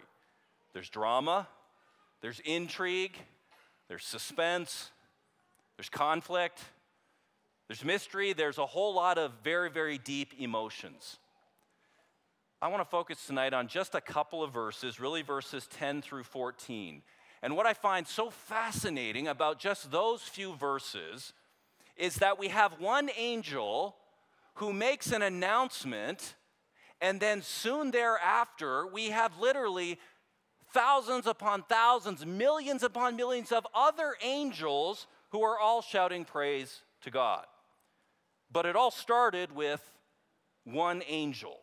there's 0.75 0.89
drama, 0.89 1.47
there's 2.25 2.39
intrigue, 2.39 3.15
there's 3.87 4.03
suspense, 4.03 4.89
there's 5.77 5.89
conflict, 5.89 6.59
there's 7.67 7.85
mystery, 7.85 8.33
there's 8.33 8.57
a 8.57 8.65
whole 8.65 8.95
lot 8.95 9.19
of 9.19 9.31
very, 9.43 9.69
very 9.69 9.99
deep 9.99 10.33
emotions. 10.39 11.19
I 12.63 12.67
want 12.69 12.81
to 12.81 12.89
focus 12.89 13.27
tonight 13.27 13.53
on 13.53 13.67
just 13.67 13.93
a 13.93 14.01
couple 14.01 14.41
of 14.41 14.51
verses, 14.51 14.99
really 14.99 15.21
verses 15.21 15.67
10 15.67 16.01
through 16.01 16.23
14. 16.23 17.03
And 17.43 17.55
what 17.55 17.67
I 17.67 17.75
find 17.75 18.07
so 18.07 18.31
fascinating 18.31 19.27
about 19.27 19.59
just 19.59 19.91
those 19.91 20.23
few 20.23 20.55
verses 20.55 21.31
is 21.95 22.15
that 22.15 22.39
we 22.39 22.47
have 22.47 22.79
one 22.79 23.11
angel 23.15 23.97
who 24.55 24.73
makes 24.73 25.11
an 25.11 25.21
announcement, 25.21 26.33
and 26.99 27.19
then 27.19 27.43
soon 27.43 27.91
thereafter, 27.91 28.87
we 28.87 29.11
have 29.11 29.37
literally 29.37 29.99
thousands 30.75 31.25
upon 31.25 31.63
thousands, 31.63 32.25
millions 32.25 32.83
upon 32.83 33.15
millions 33.15 33.53
of 33.53 33.65
other 33.73 34.15
angels 34.21 35.07
who 35.29 35.41
are 35.41 35.57
all 35.57 35.81
shouting 35.81 36.25
praise 36.25 36.81
to 37.01 37.09
God. 37.09 37.45
But 38.51 38.65
it 38.65 38.75
all 38.75 38.91
started 38.91 39.55
with 39.55 39.81
one 40.65 41.01
angel. 41.07 41.59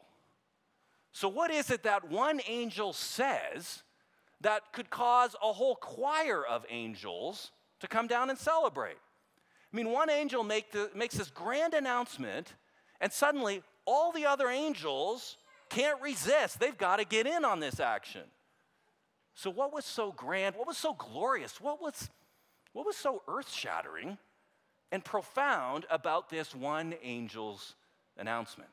So, 1.13 1.29
what 1.29 1.51
is 1.51 1.71
it 1.71 1.83
that 1.83 2.11
one 2.11 2.41
angel 2.49 2.95
says 2.95 3.83
that 4.41 4.73
could 4.73 4.89
cause 4.89 5.37
a 5.43 5.53
whole 5.53 5.77
choir 5.77 6.43
of 6.45 6.65
angels 6.71 7.51
to 7.81 7.89
come 7.89 8.07
down 8.07 8.31
and 8.31 8.39
celebrate? 8.39 8.97
I 9.73 9.77
mean, 9.77 9.91
one 9.91 10.09
angel 10.09 10.43
make 10.43 10.73
the, 10.73 10.91
makes 10.95 11.17
this 11.17 11.29
grand 11.29 11.75
announcement, 11.75 12.55
and 12.99 13.13
suddenly 13.13 13.63
all 13.85 14.11
the 14.11 14.25
other 14.25 14.49
angels 14.49 15.37
can't 15.69 16.01
resist. 16.01 16.59
They've 16.59 16.77
got 16.77 16.97
to 16.97 17.05
get 17.05 17.27
in 17.27 17.45
on 17.45 17.61
this 17.61 17.79
action. 17.79 18.23
So, 19.35 19.51
what 19.51 19.73
was 19.73 19.85
so 19.85 20.13
grand? 20.13 20.57
What 20.57 20.67
was 20.67 20.77
so 20.77 20.95
glorious? 20.95 21.61
What 21.61 21.81
was, 21.81 22.11
what 22.73 22.87
was 22.87 22.97
so 22.97 23.23
earth 23.29 23.51
shattering 23.51 24.19
and 24.91 25.05
profound 25.05 25.87
about 25.91 26.29
this 26.29 26.55
one 26.55 26.95
angel's 27.05 27.75
announcement? 28.19 28.71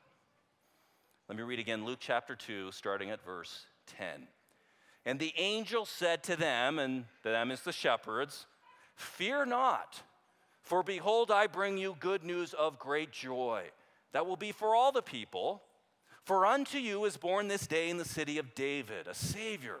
Let 1.28 1.38
me 1.38 1.44
read 1.44 1.58
again 1.58 1.84
Luke 1.84 2.00
chapter 2.00 2.34
2, 2.34 2.72
starting 2.72 3.10
at 3.10 3.24
verse 3.24 3.66
10. 3.98 4.26
And 5.06 5.18
the 5.18 5.32
angel 5.36 5.86
said 5.86 6.22
to 6.24 6.36
them, 6.36 6.78
and 6.78 7.04
them 7.22 7.50
is 7.50 7.62
the 7.62 7.72
shepherds, 7.72 8.46
Fear 8.96 9.46
not, 9.46 10.02
for 10.62 10.82
behold, 10.82 11.30
I 11.30 11.46
bring 11.46 11.78
you 11.78 11.96
good 12.00 12.22
news 12.22 12.52
of 12.52 12.78
great 12.78 13.12
joy 13.12 13.64
that 14.12 14.26
will 14.26 14.36
be 14.36 14.52
for 14.52 14.74
all 14.74 14.92
the 14.92 15.02
people. 15.02 15.62
For 16.24 16.44
unto 16.44 16.78
you 16.78 17.04
is 17.06 17.16
born 17.16 17.48
this 17.48 17.66
day 17.66 17.88
in 17.88 17.96
the 17.96 18.04
city 18.04 18.38
of 18.38 18.54
David 18.54 19.06
a 19.06 19.14
Savior 19.14 19.80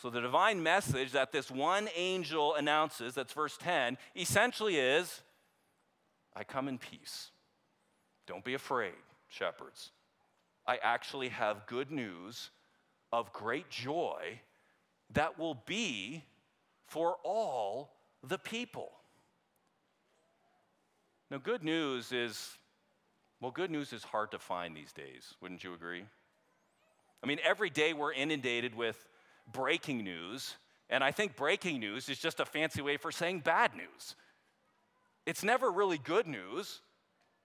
So, 0.00 0.10
the 0.10 0.20
divine 0.20 0.62
message 0.62 1.12
that 1.12 1.32
this 1.32 1.50
one 1.50 1.88
angel 1.96 2.54
announces, 2.54 3.14
that's 3.14 3.32
verse 3.32 3.56
10, 3.56 3.96
essentially 4.14 4.76
is 4.76 5.22
I 6.34 6.44
come 6.44 6.68
in 6.68 6.76
peace. 6.76 7.30
Don't 8.26 8.44
be 8.44 8.52
afraid, 8.52 8.92
shepherds. 9.28 9.92
I 10.66 10.78
actually 10.82 11.30
have 11.30 11.66
good 11.66 11.90
news 11.90 12.50
of 13.10 13.32
great 13.32 13.70
joy 13.70 14.40
that 15.14 15.38
will 15.38 15.62
be 15.64 16.24
for 16.86 17.16
all 17.24 17.94
the 18.22 18.38
people. 18.38 18.90
Now, 21.30 21.38
good 21.38 21.64
news 21.64 22.12
is, 22.12 22.58
well, 23.40 23.50
good 23.50 23.70
news 23.70 23.94
is 23.94 24.04
hard 24.04 24.30
to 24.32 24.38
find 24.38 24.76
these 24.76 24.92
days, 24.92 25.34
wouldn't 25.40 25.64
you 25.64 25.72
agree? 25.72 26.04
I 27.22 27.26
mean, 27.26 27.38
every 27.42 27.70
day 27.70 27.94
we're 27.94 28.12
inundated 28.12 28.74
with 28.74 29.08
breaking 29.52 30.04
news, 30.04 30.56
and 30.88 31.02
I 31.02 31.10
think 31.10 31.36
breaking 31.36 31.80
news 31.80 32.08
is 32.08 32.18
just 32.18 32.40
a 32.40 32.44
fancy 32.44 32.82
way 32.82 32.96
for 32.96 33.10
saying 33.10 33.40
bad 33.40 33.74
news. 33.74 34.16
It's 35.24 35.42
never 35.42 35.70
really 35.70 35.98
good 35.98 36.26
news, 36.26 36.80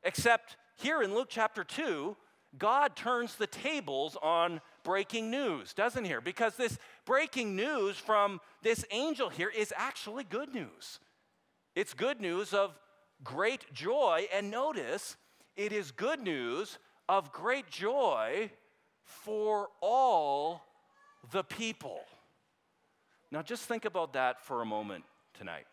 except 0.03 0.57
here 0.77 1.01
in 1.01 1.13
Luke 1.13 1.27
chapter 1.29 1.63
2, 1.63 2.15
God 2.57 2.95
turns 2.95 3.35
the 3.35 3.47
tables 3.47 4.17
on 4.21 4.61
breaking 4.83 5.31
news, 5.31 5.73
doesn't 5.73 6.05
he? 6.05 6.13
Because 6.23 6.55
this 6.55 6.77
breaking 7.05 7.55
news 7.55 7.97
from 7.97 8.41
this 8.61 8.83
angel 8.91 9.29
here 9.29 9.49
is 9.49 9.73
actually 9.77 10.23
good 10.23 10.53
news. 10.53 10.99
It's 11.75 11.93
good 11.93 12.19
news 12.19 12.53
of 12.53 12.77
great 13.23 13.71
joy, 13.73 14.27
and 14.33 14.51
notice 14.51 15.15
it 15.55 15.71
is 15.71 15.91
good 15.91 16.19
news 16.19 16.77
of 17.07 17.31
great 17.31 17.69
joy 17.69 18.51
for 19.03 19.69
all 19.81 20.61
the 21.31 21.43
people. 21.43 22.01
Now, 23.31 23.41
just 23.41 23.65
think 23.65 23.85
about 23.85 24.13
that 24.13 24.43
for 24.43 24.61
a 24.61 24.65
moment 24.65 25.03
tonight. 25.37 25.65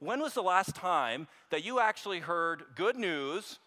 When 0.00 0.20
was 0.20 0.34
the 0.34 0.42
last 0.42 0.74
time 0.74 1.28
that 1.50 1.64
you 1.64 1.78
actually 1.78 2.18
heard 2.18 2.64
good 2.74 2.96
news, 2.96 3.60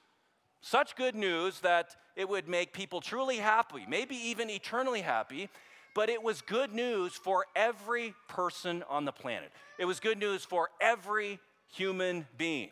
such 0.59 0.95
good 0.95 1.15
news 1.15 1.61
that 1.61 1.95
it 2.15 2.27
would 2.27 2.49
make 2.49 2.73
people 2.73 2.99
truly 2.99 3.37
happy, 3.37 3.85
maybe 3.87 4.15
even 4.15 4.49
eternally 4.49 5.01
happy, 5.01 5.49
but 5.93 6.09
it 6.09 6.21
was 6.21 6.41
good 6.41 6.73
news 6.73 7.13
for 7.13 7.45
every 7.55 8.13
person 8.27 8.83
on 8.89 9.05
the 9.05 9.13
planet. 9.13 9.51
It 9.79 9.85
was 9.85 10.01
good 10.01 10.17
news 10.17 10.43
for 10.43 10.69
every 10.81 11.39
human 11.73 12.27
being. 12.37 12.71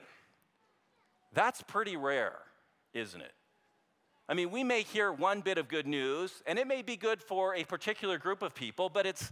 That's 1.34 1.62
pretty 1.62 1.95
rare, 1.95 2.39
isn't 2.93 3.21
it? 3.21 3.32
I 4.27 4.33
mean, 4.33 4.51
we 4.51 4.63
may 4.63 4.83
hear 4.83 5.12
one 5.12 5.41
bit 5.41 5.57
of 5.57 5.67
good 5.67 5.86
news, 5.86 6.41
and 6.47 6.57
it 6.57 6.65
may 6.65 6.81
be 6.81 6.95
good 6.95 7.21
for 7.21 7.55
a 7.55 7.65
particular 7.65 8.17
group 8.17 8.41
of 8.41 8.55
people, 8.55 8.89
but 8.89 9.05
it's, 9.05 9.31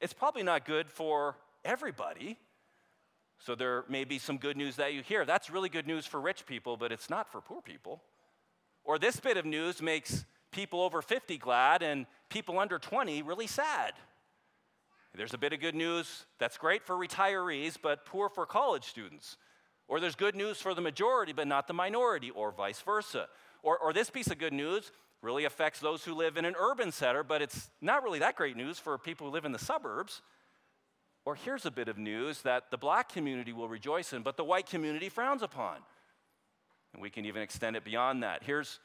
it's 0.00 0.12
probably 0.12 0.42
not 0.42 0.64
good 0.64 0.90
for 0.90 1.36
everybody. 1.64 2.36
So 3.38 3.54
there 3.54 3.84
may 3.88 4.04
be 4.04 4.18
some 4.18 4.38
good 4.38 4.56
news 4.56 4.76
that 4.76 4.92
you 4.92 5.02
hear. 5.02 5.24
That's 5.24 5.50
really 5.50 5.68
good 5.68 5.86
news 5.86 6.06
for 6.06 6.20
rich 6.20 6.46
people, 6.46 6.76
but 6.76 6.90
it's 6.90 7.08
not 7.08 7.30
for 7.30 7.40
poor 7.40 7.62
people. 7.62 8.02
Or 8.84 8.98
this 8.98 9.20
bit 9.20 9.36
of 9.36 9.44
news 9.44 9.80
makes 9.80 10.24
people 10.50 10.80
over 10.80 11.00
50 11.00 11.38
glad 11.38 11.82
and 11.82 12.06
people 12.28 12.58
under 12.58 12.78
20 12.78 13.22
really 13.22 13.46
sad. 13.46 13.92
There's 15.16 15.34
a 15.34 15.38
bit 15.38 15.52
of 15.52 15.60
good 15.60 15.76
news 15.76 16.26
that's 16.40 16.58
great 16.58 16.82
for 16.82 16.96
retirees, 16.96 17.76
but 17.80 18.04
poor 18.04 18.28
for 18.28 18.46
college 18.46 18.84
students. 18.84 19.36
Or 19.86 20.00
there's 20.00 20.16
good 20.16 20.34
news 20.34 20.60
for 20.60 20.74
the 20.74 20.80
majority, 20.80 21.32
but 21.32 21.46
not 21.46 21.68
the 21.68 21.74
minority, 21.74 22.30
or 22.30 22.50
vice 22.50 22.80
versa. 22.80 23.28
Or, 23.64 23.78
or 23.78 23.92
this 23.94 24.10
piece 24.10 24.28
of 24.28 24.38
good 24.38 24.52
news 24.52 24.92
really 25.22 25.46
affects 25.46 25.80
those 25.80 26.04
who 26.04 26.14
live 26.14 26.36
in 26.36 26.44
an 26.44 26.54
urban 26.58 26.92
center, 26.92 27.24
but 27.24 27.40
it's 27.40 27.70
not 27.80 28.04
really 28.04 28.18
that 28.18 28.36
great 28.36 28.56
news 28.56 28.78
for 28.78 28.96
people 28.98 29.26
who 29.26 29.32
live 29.32 29.46
in 29.46 29.52
the 29.52 29.58
suburbs. 29.58 30.20
Or 31.24 31.34
here's 31.34 31.64
a 31.64 31.70
bit 31.70 31.88
of 31.88 31.96
news 31.96 32.42
that 32.42 32.70
the 32.70 32.76
black 32.76 33.08
community 33.08 33.54
will 33.54 33.68
rejoice 33.68 34.12
in, 34.12 34.22
but 34.22 34.36
the 34.36 34.44
white 34.44 34.66
community 34.66 35.08
frowns 35.08 35.42
upon. 35.42 35.78
And 36.92 37.00
we 37.00 37.08
can 37.08 37.24
even 37.24 37.40
extend 37.40 37.74
it 37.74 37.84
beyond 37.84 38.22
that. 38.22 38.42
Here's, 38.44 38.80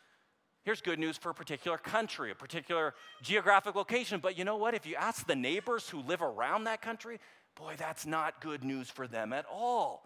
here's 0.63 0.79
good 0.79 0.97
news 0.97 1.17
for 1.17 1.31
a 1.31 1.33
particular 1.33 1.77
country, 1.77 2.31
a 2.31 2.35
particular 2.35 2.93
geographic 3.21 3.75
location. 3.75 4.21
But 4.21 4.37
you 4.37 4.45
know 4.45 4.55
what? 4.55 4.73
If 4.73 4.87
you 4.87 4.95
ask 4.95 5.27
the 5.27 5.35
neighbors 5.35 5.89
who 5.89 5.99
live 6.03 6.21
around 6.21 6.63
that 6.63 6.81
country, 6.81 7.19
boy, 7.55 7.73
that's 7.77 8.05
not 8.05 8.39
good 8.39 8.63
news 8.63 8.89
for 8.89 9.07
them 9.07 9.33
at 9.33 9.45
all. 9.51 10.05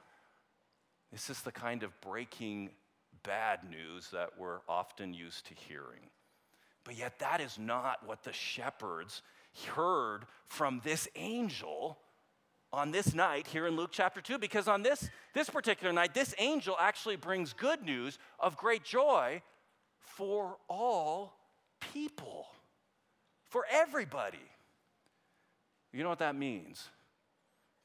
This 1.11 1.29
is 1.29 1.41
the 1.41 1.51
kind 1.51 1.83
of 1.83 1.91
breaking 2.01 2.71
bad 3.23 3.59
news 3.69 4.09
that 4.11 4.31
we're 4.37 4.59
often 4.67 5.13
used 5.13 5.47
to 5.47 5.53
hearing. 5.53 6.09
But 6.83 6.97
yet, 6.97 7.19
that 7.19 7.39
is 7.39 7.57
not 7.57 8.05
what 8.05 8.23
the 8.23 8.33
shepherds 8.33 9.21
heard 9.67 10.25
from 10.47 10.81
this 10.83 11.07
angel 11.15 11.97
on 12.71 12.91
this 12.91 13.13
night 13.13 13.45
here 13.47 13.67
in 13.67 13.75
Luke 13.75 13.91
chapter 13.93 14.19
2 14.19 14.39
because 14.39 14.67
on 14.67 14.81
this 14.81 15.07
this 15.35 15.47
particular 15.47 15.93
night 15.93 16.15
this 16.15 16.33
angel 16.39 16.75
actually 16.79 17.15
brings 17.15 17.53
good 17.53 17.83
news 17.83 18.17
of 18.39 18.57
great 18.57 18.83
joy 18.83 19.43
for 19.99 20.57
all 20.67 21.37
people 21.93 22.47
for 23.47 23.63
everybody. 23.71 24.49
You 25.91 26.01
know 26.01 26.09
what 26.09 26.19
that 26.19 26.35
means? 26.35 26.89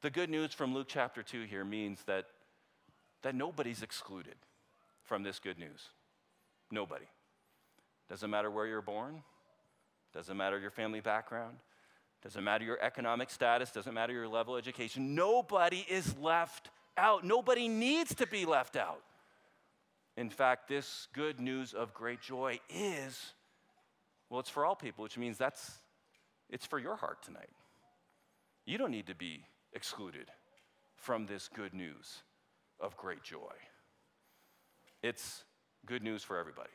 The 0.00 0.08
good 0.08 0.30
news 0.30 0.54
from 0.54 0.72
Luke 0.72 0.86
chapter 0.88 1.22
2 1.22 1.42
here 1.42 1.64
means 1.64 2.02
that 2.04 2.24
that 3.22 3.34
nobody's 3.34 3.82
excluded 3.82 4.36
from 5.08 5.22
this 5.22 5.38
good 5.38 5.58
news 5.58 5.88
nobody 6.70 7.06
doesn't 8.08 8.30
matter 8.30 8.50
where 8.50 8.66
you're 8.66 8.82
born 8.82 9.22
doesn't 10.14 10.36
matter 10.36 10.58
your 10.58 10.70
family 10.70 11.00
background 11.00 11.56
doesn't 12.22 12.42
matter 12.42 12.64
your 12.64 12.80
economic 12.82 13.30
status, 13.30 13.70
doesn't 13.70 13.94
matter 13.94 14.12
your 14.12 14.26
level 14.26 14.56
of 14.56 14.62
education. 14.62 15.14
Nobody 15.14 15.86
is 15.88 16.16
left 16.18 16.70
out. 16.96 17.24
Nobody 17.24 17.68
needs 17.68 18.14
to 18.16 18.26
be 18.26 18.44
left 18.44 18.76
out. 18.76 19.02
In 20.16 20.30
fact, 20.30 20.68
this 20.68 21.06
good 21.12 21.38
news 21.38 21.74
of 21.74 21.94
great 21.94 22.20
joy 22.20 22.58
is, 22.68 23.34
well, 24.28 24.40
it's 24.40 24.50
for 24.50 24.66
all 24.66 24.74
people, 24.74 25.04
which 25.04 25.16
means 25.16 25.38
that's, 25.38 25.78
it's 26.50 26.66
for 26.66 26.80
your 26.80 26.96
heart 26.96 27.22
tonight. 27.22 27.50
You 28.66 28.78
don't 28.78 28.90
need 28.90 29.06
to 29.06 29.14
be 29.14 29.44
excluded 29.72 30.28
from 30.96 31.26
this 31.26 31.48
good 31.48 31.72
news 31.72 32.22
of 32.80 32.96
great 32.96 33.22
joy. 33.22 33.54
It's 35.02 35.44
good 35.86 36.02
news 36.02 36.22
for 36.22 36.38
everybody. 36.38 36.70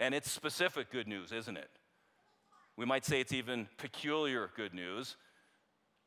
And 0.00 0.14
it's 0.14 0.30
specific 0.30 0.90
good 0.90 1.06
news, 1.06 1.32
isn't 1.32 1.56
it? 1.56 1.70
We 2.76 2.84
might 2.84 3.04
say 3.04 3.20
it's 3.20 3.32
even 3.32 3.68
peculiar 3.78 4.50
good 4.56 4.74
news. 4.74 5.16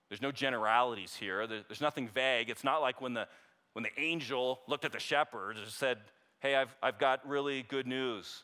There's 0.10 0.22
no 0.22 0.32
generalities 0.32 1.16
here, 1.16 1.47
there's 1.47 1.82
nothing 1.82 2.08
vague. 2.08 2.49
It's 2.49 2.64
not 2.64 2.82
like 2.82 3.01
when 3.01 3.14
the, 3.14 3.28
when 3.74 3.84
the 3.84 4.01
angel 4.01 4.60
looked 4.68 4.86
at 4.86 4.91
the 4.91 4.99
shepherds 4.99 5.60
and 5.60 5.70
said, 5.70 5.99
Hey, 6.39 6.55
I've, 6.55 6.76
I've 6.84 6.99
got 6.99 7.28
really 7.28 7.64
good 7.64 7.88
news. 7.88 8.43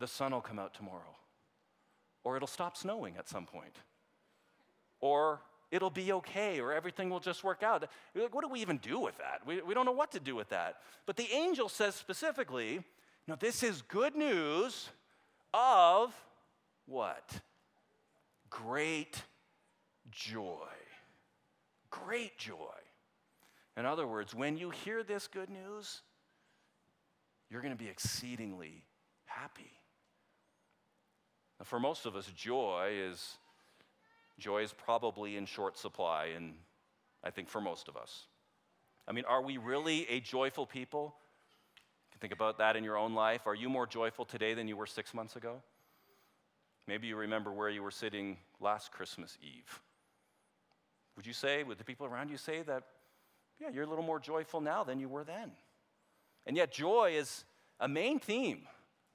The 0.00 0.08
sun 0.08 0.32
will 0.32 0.40
come 0.40 0.58
out 0.58 0.74
tomorrow, 0.74 1.14
or 2.24 2.36
it'll 2.36 2.48
stop 2.48 2.76
snowing 2.76 3.16
at 3.16 3.28
some 3.28 3.46
point, 3.46 3.76
or 4.98 5.42
it'll 5.70 5.90
be 5.90 6.12
okay, 6.12 6.60
or 6.60 6.72
everything 6.72 7.10
will 7.10 7.20
just 7.20 7.44
work 7.44 7.62
out. 7.62 7.88
You're 8.14 8.24
like, 8.24 8.34
what 8.34 8.42
do 8.42 8.48
we 8.48 8.60
even 8.60 8.78
do 8.78 8.98
with 8.98 9.16
that? 9.18 9.42
We, 9.46 9.62
we 9.62 9.74
don't 9.74 9.86
know 9.86 9.92
what 9.92 10.12
to 10.12 10.20
do 10.20 10.34
with 10.34 10.48
that. 10.48 10.76
But 11.06 11.16
the 11.16 11.28
angel 11.32 11.68
says 11.68 11.94
specifically, 11.94 12.82
no, 13.26 13.36
this 13.36 13.62
is 13.62 13.82
good 13.82 14.16
news 14.16 14.88
of 15.54 16.14
what? 16.86 17.40
Great 18.48 19.22
joy. 20.10 20.66
Great 21.90 22.36
joy. 22.38 22.54
In 23.76 23.86
other 23.86 24.06
words, 24.06 24.34
when 24.34 24.56
you 24.56 24.70
hear 24.70 25.02
this 25.02 25.28
good 25.28 25.48
news, 25.48 26.02
you're 27.48 27.62
going 27.62 27.76
to 27.76 27.82
be 27.82 27.88
exceedingly 27.88 28.84
happy. 29.24 29.72
Now, 31.58 31.64
for 31.64 31.78
most 31.78 32.06
of 32.06 32.16
us, 32.16 32.26
joy 32.26 32.90
is 32.92 33.36
joy 34.40 34.62
is 34.62 34.72
probably 34.72 35.36
in 35.36 35.46
short 35.46 35.78
supply, 35.78 36.26
and 36.36 36.54
I 37.22 37.30
think 37.30 37.48
for 37.48 37.60
most 37.60 37.88
of 37.88 37.96
us. 37.96 38.26
I 39.06 39.12
mean, 39.12 39.24
are 39.26 39.42
we 39.42 39.58
really 39.58 40.08
a 40.08 40.20
joyful 40.20 40.66
people? 40.66 41.14
You 41.76 42.12
can 42.12 42.20
think 42.20 42.32
about 42.32 42.58
that 42.58 42.76
in 42.76 42.84
your 42.84 42.96
own 42.96 43.14
life. 43.14 43.46
Are 43.46 43.54
you 43.54 43.68
more 43.68 43.86
joyful 43.86 44.24
today 44.24 44.54
than 44.54 44.68
you 44.68 44.76
were 44.76 44.86
six 44.86 45.14
months 45.14 45.36
ago? 45.36 45.62
Maybe 46.86 47.06
you 47.06 47.16
remember 47.16 47.52
where 47.52 47.68
you 47.68 47.82
were 47.82 47.90
sitting 47.90 48.36
last 48.60 48.90
Christmas 48.90 49.38
Eve. 49.42 49.80
Would 51.16 51.26
you 51.26 51.32
say, 51.32 51.62
would 51.62 51.78
the 51.78 51.84
people 51.84 52.06
around 52.06 52.30
you 52.30 52.36
say 52.36 52.62
that, 52.62 52.82
yeah, 53.60 53.68
you're 53.70 53.84
a 53.84 53.88
little 53.88 54.04
more 54.04 54.18
joyful 54.18 54.60
now 54.60 54.84
than 54.84 54.98
you 54.98 55.08
were 55.08 55.24
then? 55.24 55.52
And 56.46 56.56
yet, 56.56 56.72
joy 56.72 57.12
is 57.16 57.44
a 57.78 57.86
main 57.86 58.18
theme 58.18 58.62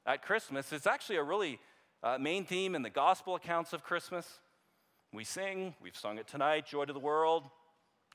at 0.05 0.21
Christmas. 0.21 0.71
It's 0.71 0.87
actually 0.87 1.15
a 1.17 1.23
really 1.23 1.59
uh, 2.03 2.17
main 2.19 2.45
theme 2.45 2.75
in 2.75 2.81
the 2.81 2.89
gospel 2.89 3.35
accounts 3.35 3.73
of 3.73 3.83
Christmas. 3.83 4.39
We 5.15 5.23
sing, 5.23 5.73
we've 5.81 5.95
sung 5.95 6.17
it 6.17 6.27
tonight, 6.27 6.65
Joy 6.67 6.83
to 6.83 6.91
the 6.91 6.99
World. 6.99 7.45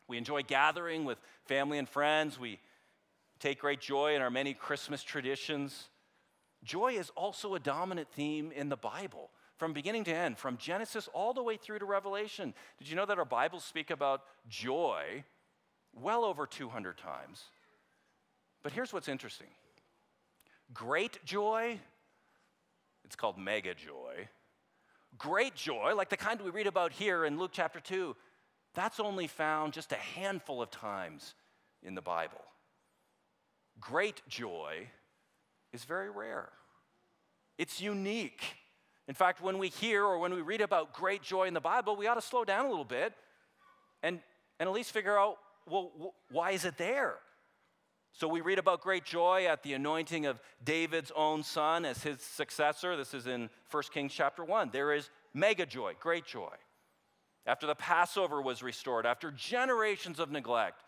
We 0.06 0.18
enjoy 0.18 0.42
gathering 0.42 1.06
with 1.06 1.16
family 1.46 1.78
and 1.78 1.88
friends. 1.88 2.38
We 2.38 2.58
take 3.38 3.60
great 3.60 3.80
joy 3.80 4.14
in 4.14 4.20
our 4.20 4.28
many 4.28 4.52
Christmas 4.52 5.02
traditions. 5.02 5.88
Joy 6.62 6.98
is 6.98 7.08
also 7.16 7.54
a 7.54 7.58
dominant 7.58 8.08
theme 8.12 8.52
in 8.52 8.68
the 8.68 8.76
Bible 8.76 9.30
from 9.56 9.72
beginning 9.72 10.04
to 10.04 10.14
end, 10.14 10.36
from 10.36 10.58
Genesis 10.58 11.08
all 11.14 11.32
the 11.32 11.42
way 11.42 11.56
through 11.56 11.78
to 11.78 11.86
Revelation. 11.86 12.52
Did 12.76 12.90
you 12.90 12.96
know 12.96 13.06
that 13.06 13.18
our 13.18 13.24
Bibles 13.24 13.64
speak 13.64 13.88
about 13.88 14.20
joy 14.50 15.24
well 15.94 16.22
over 16.22 16.46
200 16.46 16.98
times? 16.98 17.44
But 18.62 18.72
here's 18.72 18.92
what's 18.92 19.08
interesting 19.08 19.48
great 20.74 21.24
joy, 21.24 21.78
it's 23.06 23.16
called 23.16 23.38
mega 23.38 23.72
joy. 23.74 24.28
Great 25.18 25.54
joy, 25.54 25.94
like 25.96 26.08
the 26.08 26.16
kind 26.16 26.40
we 26.40 26.50
read 26.50 26.66
about 26.66 26.92
here 26.92 27.24
in 27.24 27.38
Luke 27.38 27.50
chapter 27.52 27.80
2, 27.80 28.16
that's 28.74 29.00
only 29.00 29.26
found 29.26 29.72
just 29.72 29.92
a 29.92 29.96
handful 29.96 30.62
of 30.62 30.70
times 30.70 31.34
in 31.82 31.94
the 31.94 32.00
Bible. 32.00 32.40
Great 33.80 34.22
joy 34.28 34.88
is 35.72 35.84
very 35.84 36.10
rare, 36.10 36.50
it's 37.58 37.80
unique. 37.80 38.42
In 39.08 39.14
fact, 39.14 39.42
when 39.42 39.58
we 39.58 39.68
hear 39.68 40.04
or 40.04 40.20
when 40.20 40.32
we 40.32 40.40
read 40.40 40.60
about 40.60 40.92
great 40.92 41.20
joy 41.20 41.48
in 41.48 41.54
the 41.54 41.60
Bible, 41.60 41.96
we 41.96 42.06
ought 42.06 42.14
to 42.14 42.22
slow 42.22 42.44
down 42.44 42.66
a 42.66 42.68
little 42.68 42.84
bit 42.84 43.12
and, 44.04 44.20
and 44.60 44.68
at 44.68 44.72
least 44.72 44.92
figure 44.92 45.18
out 45.18 45.38
well, 45.66 45.90
wh- 46.00 46.32
why 46.32 46.52
is 46.52 46.64
it 46.64 46.76
there? 46.76 47.16
So 48.12 48.28
we 48.28 48.40
read 48.40 48.58
about 48.58 48.80
great 48.80 49.04
joy 49.04 49.46
at 49.46 49.62
the 49.62 49.74
anointing 49.74 50.26
of 50.26 50.40
David's 50.64 51.12
own 51.14 51.42
son 51.42 51.84
as 51.84 52.02
his 52.02 52.20
successor. 52.20 52.96
This 52.96 53.14
is 53.14 53.26
in 53.26 53.48
1 53.70 53.82
Kings 53.92 54.12
chapter 54.12 54.44
1. 54.44 54.70
There 54.72 54.92
is 54.92 55.10
mega 55.32 55.64
joy, 55.64 55.94
great 56.00 56.26
joy. 56.26 56.54
After 57.46 57.66
the 57.66 57.74
Passover 57.74 58.42
was 58.42 58.62
restored, 58.62 59.06
after 59.06 59.30
generations 59.30 60.18
of 60.18 60.30
neglect, 60.30 60.82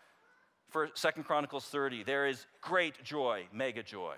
for 0.69 0.87
2 0.87 1.23
Chronicles 1.23 1.65
30, 1.65 2.03
there 2.03 2.27
is 2.27 2.45
great 2.61 3.03
joy, 3.03 3.47
mega 3.53 3.83
joy. 3.83 4.15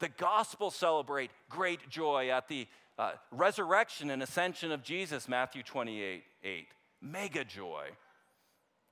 The 0.00 0.08
gospel 0.08 0.70
celebrate 0.70 1.30
great 1.48 1.88
joy 1.88 2.30
at 2.30 2.48
the 2.48 2.66
uh, 2.98 3.12
resurrection 3.30 4.10
and 4.10 4.22
ascension 4.22 4.72
of 4.72 4.82
Jesus, 4.82 5.28
Matthew 5.28 5.62
28 5.62 6.24
8. 6.42 6.66
Mega 7.00 7.44
joy. 7.44 7.88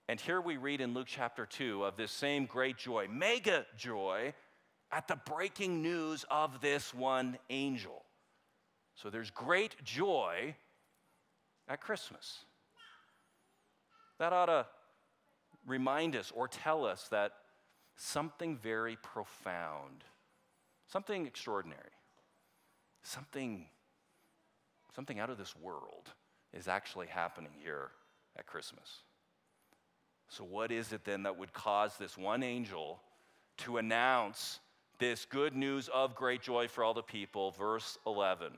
And 0.08 0.20
here 0.20 0.40
we 0.40 0.58
read 0.58 0.80
in 0.82 0.92
Luke 0.92 1.06
chapter 1.08 1.46
2 1.46 1.84
of 1.84 1.96
this 1.96 2.12
same 2.12 2.44
great 2.44 2.76
joy, 2.76 3.08
mega 3.10 3.64
joy, 3.76 4.34
at 4.92 5.08
the 5.08 5.16
breaking 5.16 5.82
news 5.82 6.26
of 6.30 6.60
this 6.60 6.92
one 6.92 7.38
angel. 7.48 8.04
So 8.94 9.08
there's 9.08 9.30
great 9.30 9.82
joy 9.82 10.54
at 11.68 11.80
Christmas. 11.80 12.44
That 14.18 14.32
ought 14.32 14.46
to 14.46 14.66
remind 15.66 16.16
us 16.16 16.30
or 16.34 16.48
tell 16.48 16.84
us 16.84 17.08
that 17.08 17.32
something 17.96 18.58
very 18.58 18.96
profound, 18.96 20.04
something 20.86 21.26
extraordinary, 21.26 21.80
something, 23.02 23.66
something 24.94 25.18
out 25.18 25.30
of 25.30 25.38
this 25.38 25.56
world 25.56 26.10
is 26.52 26.68
actually 26.68 27.06
happening 27.06 27.52
here 27.58 27.90
at 28.38 28.46
Christmas. 28.46 29.00
So, 30.36 30.42
what 30.42 30.72
is 30.72 30.92
it 30.92 31.04
then 31.04 31.22
that 31.22 31.38
would 31.38 31.52
cause 31.52 31.96
this 31.96 32.18
one 32.18 32.42
angel 32.42 33.00
to 33.58 33.76
announce 33.76 34.58
this 34.98 35.26
good 35.26 35.54
news 35.54 35.88
of 35.94 36.16
great 36.16 36.42
joy 36.42 36.66
for 36.66 36.82
all 36.82 36.92
the 36.92 37.04
people? 37.04 37.52
Verse 37.52 37.98
11. 38.04 38.48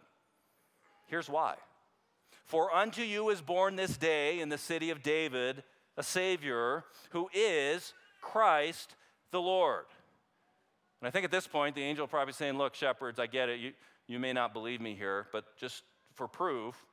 Here's 1.07 1.29
why. 1.29 1.57
For 2.47 2.75
unto 2.75 3.03
you 3.03 3.29
is 3.29 3.43
born 3.43 3.77
this 3.77 3.99
day 3.99 4.41
in 4.41 4.49
the 4.49 4.57
city 4.57 4.89
of 4.89 5.03
David 5.03 5.63
a 5.99 6.03
Savior 6.03 6.85
who 7.11 7.29
is 7.35 7.93
Christ 8.23 8.97
the 9.31 9.41
Lord. 9.43 9.85
And 11.03 11.09
I 11.09 11.11
think 11.11 11.27
at 11.27 11.31
this 11.31 11.47
point, 11.47 11.75
the 11.75 11.83
angel 11.83 12.07
probably 12.07 12.33
saying, 12.33 12.57
Look, 12.57 12.75
shepherds, 12.75 13.19
I 13.19 13.27
get 13.27 13.51
it. 13.51 13.61
You, 13.61 13.73
you 14.07 14.19
may 14.19 14.33
not 14.33 14.55
believe 14.55 14.81
me 14.81 14.95
here, 14.95 15.27
but 15.31 15.45
just 15.59 15.83
for 16.15 16.27
proof, 16.27 16.87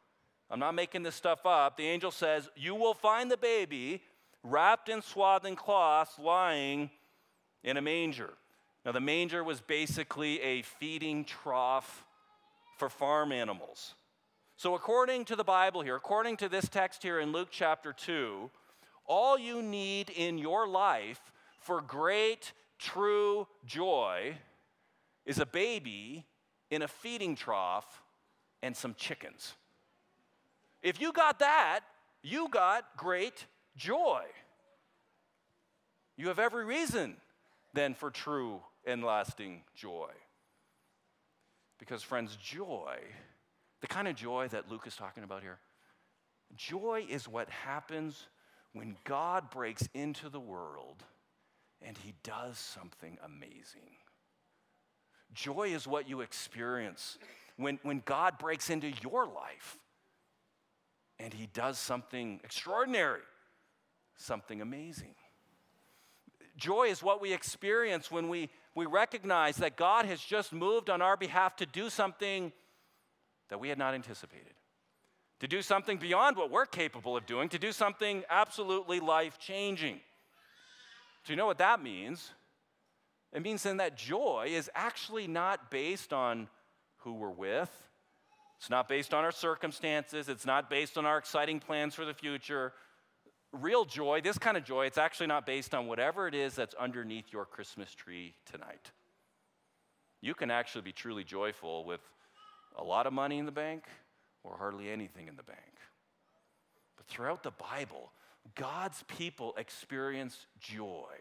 I'm 0.51 0.59
not 0.59 0.75
making 0.75 1.03
this 1.03 1.15
stuff 1.15 1.45
up. 1.45 1.77
The 1.77 1.88
angel 1.88 2.11
says, 2.11 2.49
You 2.57 2.75
will 2.75 2.93
find 2.93 3.31
the 3.31 3.38
baby 3.38 4.01
wrapped 4.43 4.89
in 4.89 5.01
swaddling 5.01 5.55
cloths, 5.55 6.19
lying 6.19 6.89
in 7.63 7.77
a 7.77 7.81
manger. 7.81 8.33
Now, 8.85 8.91
the 8.91 8.99
manger 8.99 9.43
was 9.43 9.61
basically 9.61 10.41
a 10.41 10.61
feeding 10.61 11.23
trough 11.23 12.05
for 12.77 12.89
farm 12.89 13.31
animals. 13.31 13.95
So, 14.57 14.75
according 14.75 15.25
to 15.25 15.35
the 15.35 15.43
Bible 15.43 15.81
here, 15.81 15.95
according 15.95 16.37
to 16.37 16.49
this 16.49 16.67
text 16.67 17.01
here 17.01 17.19
in 17.19 17.31
Luke 17.31 17.47
chapter 17.49 17.93
2, 17.93 18.49
all 19.05 19.37
you 19.37 19.61
need 19.61 20.09
in 20.09 20.37
your 20.37 20.67
life 20.67 21.31
for 21.59 21.81
great, 21.81 22.51
true 22.77 23.47
joy 23.65 24.35
is 25.25 25.39
a 25.39 25.45
baby 25.45 26.25
in 26.69 26.81
a 26.81 26.87
feeding 26.87 27.35
trough 27.35 28.03
and 28.61 28.75
some 28.75 28.93
chickens. 28.95 29.53
If 30.81 30.99
you 30.99 31.13
got 31.13 31.39
that, 31.39 31.81
you 32.21 32.49
got 32.49 32.85
great 32.97 33.45
joy. 33.76 34.24
You 36.17 36.28
have 36.28 36.39
every 36.39 36.65
reason 36.65 37.17
then 37.74 37.93
for 37.93 38.11
true 38.11 38.61
and 38.86 39.03
lasting 39.03 39.63
joy. 39.76 40.09
Because, 41.80 42.03
friends, 42.03 42.38
joy, 42.41 42.97
the 43.82 43.88
kind 43.88 44.07
of 44.07 44.15
joy 44.15 44.47
that 44.49 44.69
Luke 44.71 44.86
is 44.88 44.95
talking 44.95 45.24
about 45.24 45.41
here, 45.41 45.59
joy 46.55 47.05
is 47.09 47.28
what 47.28 47.49
happens 47.49 48.28
when 48.74 48.95
God 49.03 49.49
breaks 49.49 49.88
into 49.93 50.30
the 50.30 50.39
world 50.39 51.03
and 51.82 51.97
he 51.97 52.13
does 52.24 52.57
something 52.57 53.17
amazing. 53.26 53.97
Joy 55.34 55.74
is 55.74 55.88
what 55.88 56.07
you 56.07 56.21
experience 56.21 57.17
when, 57.57 57.80
when 57.84 58.01
God 58.05 58.38
breaks 58.38 58.69
into 58.69 58.91
your 59.01 59.26
life 59.26 59.78
and 61.19 61.34
he 61.34 61.47
does 61.47 61.78
something 61.78 62.39
extraordinary, 62.43 63.21
something 64.18 64.61
amazing. 64.61 65.16
Joy 66.55 66.86
is 66.86 67.01
what 67.01 67.22
we 67.22 67.34
experience 67.34 68.11
when 68.11 68.30
we, 68.30 68.49
we 68.76 68.86
recognize 68.86 69.57
that 69.57 69.76
God 69.76 70.05
has 70.05 70.20
just 70.22 70.53
moved 70.53 70.89
on 70.89 71.01
our 71.01 71.18
behalf 71.18 71.55
to 71.57 71.66
do 71.66 71.89
something 71.89 72.51
that 73.49 73.59
we 73.59 73.70
had 73.70 73.78
not 73.78 73.93
anticipated, 73.93 74.53
to 75.39 75.47
do 75.47 75.61
something 75.61 75.97
beyond 75.97 76.38
what 76.38 76.51
we're 76.51 76.66
capable 76.66 77.18
of 77.18 77.26
doing, 77.26 77.49
to 77.49 77.59
do 77.59 77.72
something 77.72 78.24
absolutely 78.30 78.99
life 78.99 79.39
changing. 79.39 79.99
Do 81.26 81.34
you 81.34 81.38
know 81.38 81.45
what 81.45 81.57
that 81.57 81.82
means? 81.82 82.32
It 83.32 83.41
means 83.41 83.64
then 83.64 83.78
that 83.78 83.97
joy 83.97 84.49
is 84.49 84.70
actually 84.76 85.28
not 85.28 85.72
based 85.72 86.14
on 86.14 86.47
who 86.97 87.14
we're 87.14 87.30
with. 87.30 87.72
It's 88.59 88.70
not 88.70 88.88
based 88.88 89.14
on 89.14 89.24
our 89.24 89.32
circumstances. 89.32 90.30
It's 90.30 90.45
not 90.45 90.70
based 90.70 90.97
on 90.97 91.05
our 91.05 91.18
exciting 91.18 91.59
plans 91.59 91.95
for 91.95 92.05
the 92.05 92.14
future 92.14 92.74
real 93.54 93.86
joy, 93.86 94.22
this 94.22 94.38
kind 94.38 94.58
of 94.58 94.64
joy, 94.64 94.86
it's 94.86 94.97
actually 94.97 95.28
not 95.28 95.45
based 95.45 95.74
on 95.74 95.88
whatever 95.88 96.28
it 96.28 96.36
is 96.36 96.56
that's 96.56 96.74
underneath 96.76 97.32
your 97.32 97.45
Christmas 97.45 97.93
tree 97.93 98.34
tonight. 98.51 98.91
You 100.22 100.34
can 100.34 100.51
actually 100.51 100.82
be 100.82 100.91
truly 100.91 101.24
joyful 101.24 101.86
with 101.86 102.01
a 102.78 102.84
lot 102.84 103.08
of 103.08 103.14
money 103.14 103.38
in 103.38 103.45
the 103.45 103.51
bank 103.51 103.84
or 104.43 104.58
hardly 104.58 104.89
anything 104.89 105.28
in 105.28 105.36
the 105.36 105.43
bank. 105.43 105.60
But 106.97 107.08
throughout 107.08 107.43
the 107.43 107.51
Bible, 107.51 108.12
God's 108.56 109.04
people 109.04 109.54
experience 109.58 110.45
joy 110.60 111.14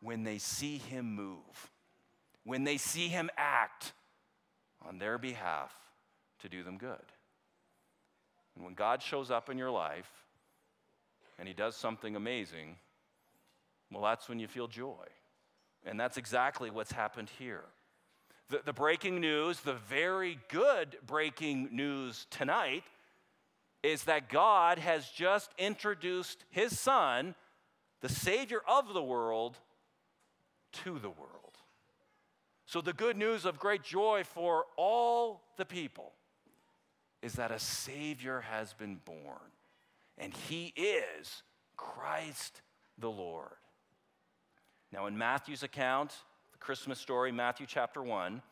when 0.00 0.24
they 0.24 0.38
see 0.38 0.78
Him 0.78 1.14
move, 1.14 1.70
when 2.44 2.64
they 2.64 2.76
see 2.76 3.08
Him 3.08 3.30
act 3.36 3.92
on 4.86 4.98
their 4.98 5.18
behalf 5.18 5.72
to 6.40 6.48
do 6.48 6.62
them 6.62 6.78
good. 6.78 6.96
And 8.54 8.64
when 8.64 8.74
God 8.74 9.02
shows 9.02 9.30
up 9.30 9.50
in 9.50 9.58
your 9.58 9.70
life, 9.70 10.10
and 11.38 11.46
he 11.46 11.54
does 11.54 11.76
something 11.76 12.16
amazing, 12.16 12.76
well, 13.92 14.02
that's 14.02 14.28
when 14.28 14.38
you 14.38 14.48
feel 14.48 14.66
joy. 14.66 15.06
And 15.84 15.98
that's 15.98 16.16
exactly 16.16 16.70
what's 16.70 16.92
happened 16.92 17.30
here. 17.38 17.64
The, 18.50 18.60
the 18.64 18.72
breaking 18.72 19.20
news, 19.20 19.60
the 19.60 19.74
very 19.74 20.38
good 20.48 20.96
breaking 21.06 21.68
news 21.72 22.26
tonight, 22.30 22.84
is 23.82 24.04
that 24.04 24.28
God 24.28 24.78
has 24.78 25.08
just 25.08 25.52
introduced 25.58 26.44
his 26.50 26.78
son, 26.78 27.34
the 28.00 28.08
Savior 28.08 28.60
of 28.66 28.92
the 28.92 29.02
world, 29.02 29.56
to 30.84 30.98
the 30.98 31.10
world. 31.10 31.32
So, 32.66 32.80
the 32.80 32.92
good 32.92 33.16
news 33.16 33.46
of 33.46 33.58
great 33.58 33.82
joy 33.82 34.24
for 34.24 34.66
all 34.76 35.40
the 35.56 35.64
people 35.64 36.12
is 37.22 37.34
that 37.34 37.50
a 37.50 37.58
Savior 37.58 38.40
has 38.42 38.74
been 38.74 39.00
born 39.04 39.52
and 40.18 40.34
he 40.34 40.74
is 40.76 41.42
Christ 41.76 42.60
the 42.98 43.10
Lord. 43.10 43.52
Now, 44.92 45.06
in 45.06 45.16
Matthew's 45.16 45.62
account, 45.62 46.12
the 46.52 46.58
Christmas 46.58 46.98
story, 46.98 47.30
Matthew 47.30 47.66
chapter 47.66 48.02
1, 48.02 48.42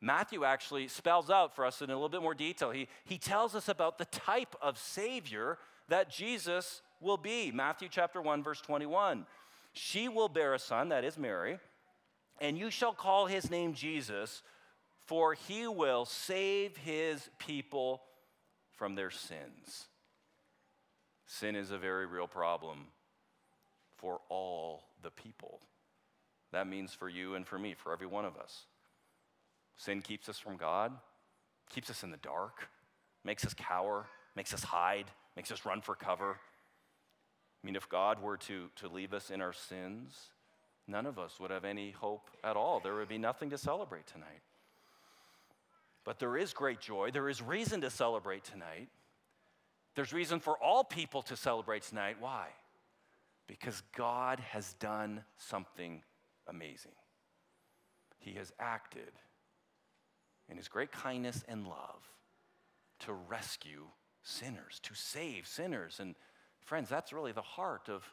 Matthew 0.00 0.44
actually 0.44 0.88
spells 0.88 1.30
out 1.30 1.54
for 1.54 1.66
us 1.66 1.82
in 1.82 1.90
a 1.90 1.94
little 1.94 2.08
bit 2.08 2.22
more 2.22 2.34
detail. 2.34 2.70
He, 2.70 2.88
he 3.04 3.18
tells 3.18 3.54
us 3.54 3.68
about 3.68 3.98
the 3.98 4.06
type 4.06 4.54
of 4.62 4.78
Savior 4.78 5.58
that 5.88 6.10
Jesus 6.10 6.80
will 7.00 7.16
be. 7.16 7.50
Matthew 7.50 7.88
chapter 7.90 8.20
1, 8.22 8.42
verse 8.42 8.60
21. 8.60 9.26
She 9.72 10.08
will 10.08 10.28
bear 10.28 10.54
a 10.54 10.58
son, 10.58 10.88
that 10.88 11.04
is 11.04 11.18
Mary, 11.18 11.58
and 12.40 12.58
you 12.58 12.70
shall 12.70 12.92
call 12.92 13.26
his 13.26 13.50
name 13.50 13.74
Jesus, 13.74 14.42
for 15.06 15.34
he 15.34 15.66
will 15.66 16.04
save 16.04 16.76
his 16.78 17.28
people 17.38 18.02
from 18.72 18.94
their 18.94 19.10
sins. 19.10 19.89
Sin 21.30 21.54
is 21.54 21.70
a 21.70 21.78
very 21.78 22.06
real 22.06 22.26
problem 22.26 22.88
for 23.98 24.20
all 24.28 24.82
the 25.00 25.12
people. 25.12 25.60
That 26.50 26.66
means 26.66 26.92
for 26.92 27.08
you 27.08 27.36
and 27.36 27.46
for 27.46 27.56
me, 27.56 27.74
for 27.74 27.92
every 27.92 28.08
one 28.08 28.24
of 28.24 28.36
us. 28.36 28.64
Sin 29.76 30.02
keeps 30.02 30.28
us 30.28 30.40
from 30.40 30.56
God, 30.56 30.90
keeps 31.72 31.88
us 31.88 32.02
in 32.02 32.10
the 32.10 32.16
dark, 32.16 32.68
makes 33.24 33.46
us 33.46 33.54
cower, 33.54 34.06
makes 34.34 34.52
us 34.52 34.64
hide, 34.64 35.04
makes 35.36 35.52
us 35.52 35.64
run 35.64 35.80
for 35.82 35.94
cover. 35.94 36.32
I 36.32 37.66
mean, 37.66 37.76
if 37.76 37.88
God 37.88 38.20
were 38.20 38.36
to, 38.38 38.68
to 38.76 38.88
leave 38.88 39.14
us 39.14 39.30
in 39.30 39.40
our 39.40 39.52
sins, 39.52 40.30
none 40.88 41.06
of 41.06 41.16
us 41.16 41.38
would 41.38 41.52
have 41.52 41.64
any 41.64 41.92
hope 41.92 42.28
at 42.42 42.56
all. 42.56 42.80
There 42.80 42.96
would 42.96 43.08
be 43.08 43.18
nothing 43.18 43.50
to 43.50 43.58
celebrate 43.58 44.08
tonight. 44.08 44.42
But 46.04 46.18
there 46.18 46.36
is 46.36 46.52
great 46.52 46.80
joy. 46.80 47.12
There 47.12 47.28
is 47.28 47.40
reason 47.40 47.82
to 47.82 47.90
celebrate 47.90 48.42
tonight 48.42 48.88
there's 49.94 50.12
reason 50.12 50.40
for 50.40 50.56
all 50.58 50.84
people 50.84 51.22
to 51.22 51.36
celebrate 51.36 51.82
tonight. 51.82 52.16
Why? 52.20 52.48
Because 53.46 53.82
God 53.96 54.40
has 54.40 54.74
done 54.74 55.24
something 55.36 56.02
amazing. 56.46 56.92
He 58.18 58.32
has 58.32 58.52
acted 58.58 59.12
in 60.48 60.56
His 60.56 60.68
great 60.68 60.92
kindness 60.92 61.42
and 61.48 61.66
love 61.66 62.08
to 63.00 63.12
rescue 63.12 63.86
sinners, 64.22 64.80
to 64.82 64.94
save 64.94 65.46
sinners. 65.46 65.98
And 66.00 66.14
friends, 66.64 66.88
that's 66.88 67.12
really 67.12 67.32
the 67.32 67.42
heart 67.42 67.88
of 67.88 68.04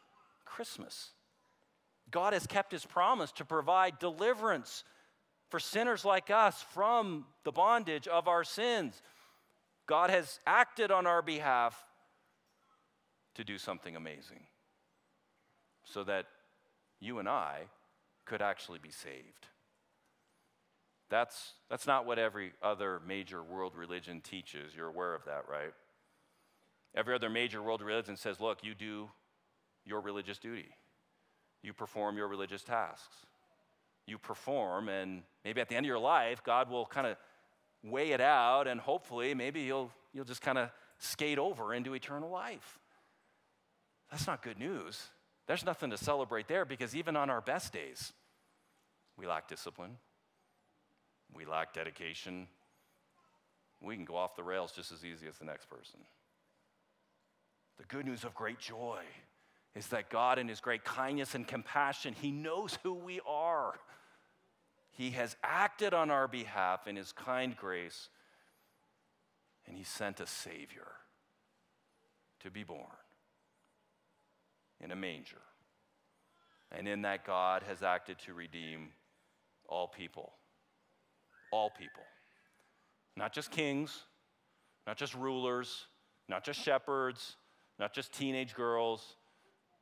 Christmas. 0.46 1.12
God 2.10 2.34
has 2.34 2.48
kept 2.48 2.72
His 2.72 2.86
promise 2.86 3.32
to 3.34 3.46
provide 3.46 4.00
deliverance 4.00 4.84
for 5.50 5.60
sinners 5.60 6.04
like 6.04 6.30
us 6.30 6.66
from 6.74 7.26
the 7.44 7.52
bondage 7.52 8.08
of 8.08 8.28
our 8.28 8.44
sins. 8.44 9.02
God 9.88 10.10
has 10.10 10.40
acted 10.46 10.92
on 10.92 11.08
our 11.08 11.22
behalf 11.22 11.86
to 13.36 13.44
do 13.44 13.58
something 13.58 13.96
amazing 13.96 14.42
so 15.84 16.04
that 16.04 16.26
you 17.00 17.20
and 17.20 17.30
I 17.30 17.62
could 18.26 18.42
actually 18.42 18.80
be 18.80 18.92
saved. 18.92 19.48
That's, 21.10 21.54
that's 21.70 21.88
not 21.88 22.06
what 22.06 22.20
every 22.20 22.52
other 22.62 23.00
major 23.08 23.42
world 23.42 23.74
religion 23.76 24.20
teaches. 24.20 24.76
You're 24.76 24.88
aware 24.88 25.16
of 25.16 25.24
that, 25.26 25.46
right? 25.50 25.72
Every 26.94 27.16
other 27.16 27.30
major 27.30 27.62
world 27.62 27.82
religion 27.82 28.18
says, 28.18 28.42
look, 28.42 28.64
you 28.64 28.76
do 28.76 29.10
your 29.86 30.02
religious 30.02 30.38
duty, 30.38 30.68
you 31.64 31.72
perform 31.72 32.18
your 32.18 32.28
religious 32.28 32.64
tasks. 32.64 33.16
You 34.06 34.18
perform, 34.18 34.88
and 34.88 35.24
maybe 35.44 35.60
at 35.60 35.68
the 35.68 35.76
end 35.76 35.86
of 35.86 35.90
your 35.90 36.00
life, 36.00 36.42
God 36.42 36.70
will 36.70 36.86
kind 36.86 37.06
of 37.08 37.18
weigh 37.84 38.12
it 38.12 38.22
out, 38.22 38.68
and 38.68 38.80
hopefully, 38.80 39.34
maybe 39.34 39.62
you'll, 39.62 39.92
you'll 40.14 40.26
just 40.26 40.42
kind 40.42 40.58
of 40.58 40.70
skate 40.98 41.38
over 41.38 41.74
into 41.74 41.94
eternal 41.94 42.30
life. 42.30 42.80
That's 44.12 44.28
not 44.28 44.42
good 44.42 44.60
news. 44.60 45.02
There's 45.48 45.66
nothing 45.66 45.90
to 45.92 45.98
celebrate 45.98 46.48
there 46.48 46.66
because 46.66 46.96
even 46.96 47.16
on 47.16 47.30
our 47.30 47.42
best 47.42 47.72
days, 47.72 48.14
we 49.18 49.28
lack 49.28 49.48
discipline, 49.48 49.98
we 51.34 51.46
lack 51.46 51.74
dedication. 51.74 52.48
We 53.82 53.96
can 53.96 54.06
go 54.06 54.16
off 54.16 54.36
the 54.36 54.44
rails 54.44 54.72
just 54.72 54.92
as 54.92 55.06
easy 55.06 55.28
as 55.28 55.38
the 55.38 55.46
next 55.46 55.70
person. 55.70 56.00
The 57.78 57.84
good 57.84 58.06
news 58.06 58.24
of 58.24 58.34
great 58.34 58.58
joy 58.58 59.02
is 59.76 59.88
that 59.88 60.10
God, 60.10 60.40
in 60.40 60.48
His 60.48 60.60
great 60.60 60.84
kindness 60.84 61.36
and 61.36 61.48
compassion, 61.48 62.16
He 62.20 62.32
knows 62.32 62.80
who 62.82 62.94
we 62.94 63.20
are. 63.28 63.76
He 64.98 65.12
has 65.12 65.36
acted 65.44 65.94
on 65.94 66.10
our 66.10 66.28
behalf 66.28 66.88
in 66.88 66.96
His 66.96 67.12
kind 67.12 67.56
grace, 67.56 68.10
and 69.68 69.78
He 69.78 69.84
sent 69.84 70.20
a 70.20 70.26
Savior 70.26 70.88
to 72.40 72.50
be 72.50 72.64
born 72.64 72.82
in 74.82 74.90
a 74.90 74.96
manger. 74.96 75.42
And 76.72 76.88
in 76.88 77.04
that, 77.04 77.26
God 77.26 77.62
has 77.68 77.84
acted 77.84 78.18
to 78.26 78.34
redeem 78.34 78.90
all 79.70 79.88
people. 79.88 80.34
All 81.52 81.70
people. 81.70 82.04
Not 83.16 83.34
just 83.34 83.52
kings, 83.52 84.02
not 84.88 84.98
just 84.98 85.14
rulers, 85.14 85.86
not 86.28 86.44
just 86.44 86.60
shepherds, 86.60 87.36
not 87.78 87.94
just 87.94 88.12
teenage 88.12 88.56
girls, 88.56 89.16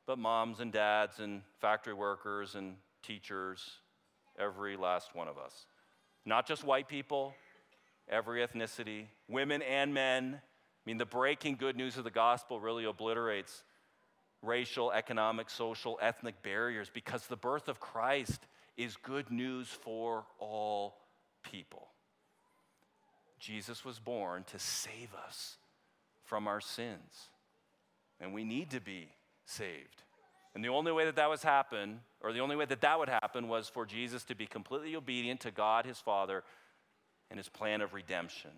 but 0.06 0.18
moms 0.18 0.60
and 0.60 0.70
dads 0.70 1.20
and 1.20 1.40
factory 1.58 1.94
workers 1.94 2.54
and 2.54 2.76
teachers, 3.02 3.80
every 4.38 4.76
last 4.76 5.14
one 5.14 5.28
of 5.28 5.38
us. 5.38 5.66
Not 6.24 6.46
just 6.46 6.64
white 6.64 6.88
people, 6.88 7.34
every 8.08 8.46
ethnicity, 8.46 9.06
women 9.28 9.62
and 9.62 9.94
men. 9.94 10.34
I 10.34 10.40
mean, 10.84 10.98
the 10.98 11.06
breaking 11.06 11.56
good 11.56 11.76
news 11.76 11.96
of 11.96 12.04
the 12.04 12.10
gospel 12.10 12.60
really 12.60 12.84
obliterates 12.84 13.62
racial, 14.42 14.92
economic, 14.92 15.50
social, 15.50 15.98
ethnic 16.00 16.42
barriers 16.42 16.90
because 16.92 17.26
the 17.26 17.36
birth 17.36 17.68
of 17.68 17.80
Christ 17.80 18.46
is 18.76 18.96
good 18.96 19.30
news 19.30 19.68
for 19.68 20.24
all 20.38 20.96
people. 21.42 21.88
Jesus 23.38 23.84
was 23.84 23.98
born 23.98 24.44
to 24.44 24.58
save 24.58 25.10
us 25.26 25.56
from 26.24 26.48
our 26.48 26.60
sins, 26.60 27.30
and 28.20 28.32
we 28.32 28.44
need 28.44 28.70
to 28.70 28.80
be 28.80 29.08
saved. 29.44 30.02
And 30.56 30.64
the 30.64 30.70
only 30.70 30.90
way 30.90 31.04
that 31.04 31.16
that 31.16 31.28
was 31.28 31.42
happen, 31.42 32.00
or 32.22 32.32
the 32.32 32.40
only 32.40 32.56
way 32.56 32.64
that 32.64 32.80
that 32.80 32.98
would 32.98 33.10
happen, 33.10 33.46
was 33.46 33.68
for 33.68 33.84
Jesus 33.84 34.24
to 34.24 34.34
be 34.34 34.46
completely 34.46 34.96
obedient 34.96 35.40
to 35.40 35.50
God, 35.50 35.84
his 35.84 35.98
Father, 35.98 36.44
and 37.30 37.36
his 37.36 37.50
plan 37.50 37.82
of 37.82 37.92
redemption. 37.92 38.52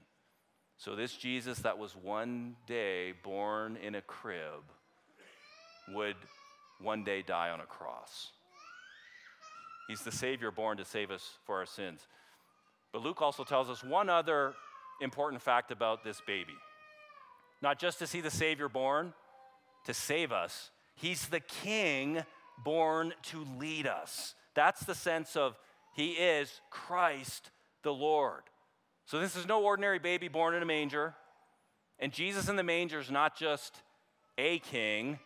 So, 0.77 0.95
this 0.95 1.17
Jesus 1.17 1.59
that 1.59 1.77
was 1.77 1.97
one 1.97 2.55
day 2.69 3.15
born 3.25 3.77
in 3.77 3.97
a 3.97 4.01
crib 4.01 4.63
would 5.93 6.15
one 6.81 7.03
day 7.03 7.21
die 7.21 7.51
on 7.51 7.59
a 7.61 7.67
cross. 7.67 8.31
He's 9.89 10.03
the 10.03 10.13
Savior 10.13 10.53
born 10.53 10.77
to 10.77 10.85
save 10.85 11.11
us 11.11 11.29
for 11.47 11.57
our 11.57 11.67
sins. 11.67 12.07
But 12.93 13.03
Luke 13.03 13.21
also 13.21 13.43
tells 13.43 13.69
us 13.69 13.83
one 13.83 14.09
other 14.09 14.55
important 15.01 15.43
fact 15.43 15.73
about 15.73 16.05
this 16.05 16.23
baby. 16.25 16.55
Not 17.61 17.81
just 17.81 17.99
to 17.99 18.07
see 18.07 18.21
the 18.21 18.31
Savior 18.31 18.69
born 18.69 19.15
to 19.87 19.93
save 19.93 20.31
us, 20.31 20.71
He's 21.01 21.29
the 21.29 21.41
King 21.41 22.25
born 22.65 23.15
to 23.25 23.47
lead 23.59 23.87
us. 23.87 24.35
That's 24.55 24.81
the 24.81 24.95
sense 24.95 25.37
of 25.37 25.57
He 25.95 26.13
is 26.13 26.61
Christ 26.71 27.51
the 27.83 27.95
Lord. 27.95 28.43
So 29.07 29.21
this 29.21 29.37
is 29.37 29.47
no 29.47 29.63
ordinary 29.63 29.99
baby 29.99 30.29
born 30.29 30.55
in 30.55 30.63
a 30.63 30.67
manger. 30.67 31.15
And 31.99 32.13
Jesus 32.13 32.49
in 32.49 32.57
the 32.57 32.63
manger 32.63 32.99
is 32.99 33.11
not 33.11 33.37
just 33.37 33.81
a 34.37 34.59
king 34.59 35.19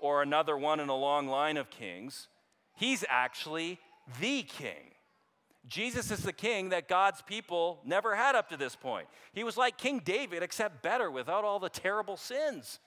or 0.00 0.22
another 0.22 0.56
one 0.56 0.80
in 0.80 0.88
a 0.88 0.96
long 0.96 1.28
line 1.28 1.56
of 1.56 1.70
kings. 1.70 2.28
He's 2.74 3.04
actually 3.08 3.78
the 4.20 4.42
king. 4.42 4.92
Jesus 5.66 6.10
is 6.10 6.22
the 6.22 6.32
king 6.32 6.70
that 6.70 6.88
God's 6.88 7.20
people 7.22 7.80
never 7.84 8.14
had 8.14 8.34
up 8.34 8.48
to 8.48 8.56
this 8.56 8.74
point. 8.74 9.06
He 9.32 9.44
was 9.44 9.56
like 9.56 9.76
King 9.76 10.00
David, 10.02 10.42
except 10.42 10.82
better, 10.82 11.10
without 11.10 11.44
all 11.44 11.58
the 11.58 11.68
terrible 11.68 12.16
sins. 12.16 12.78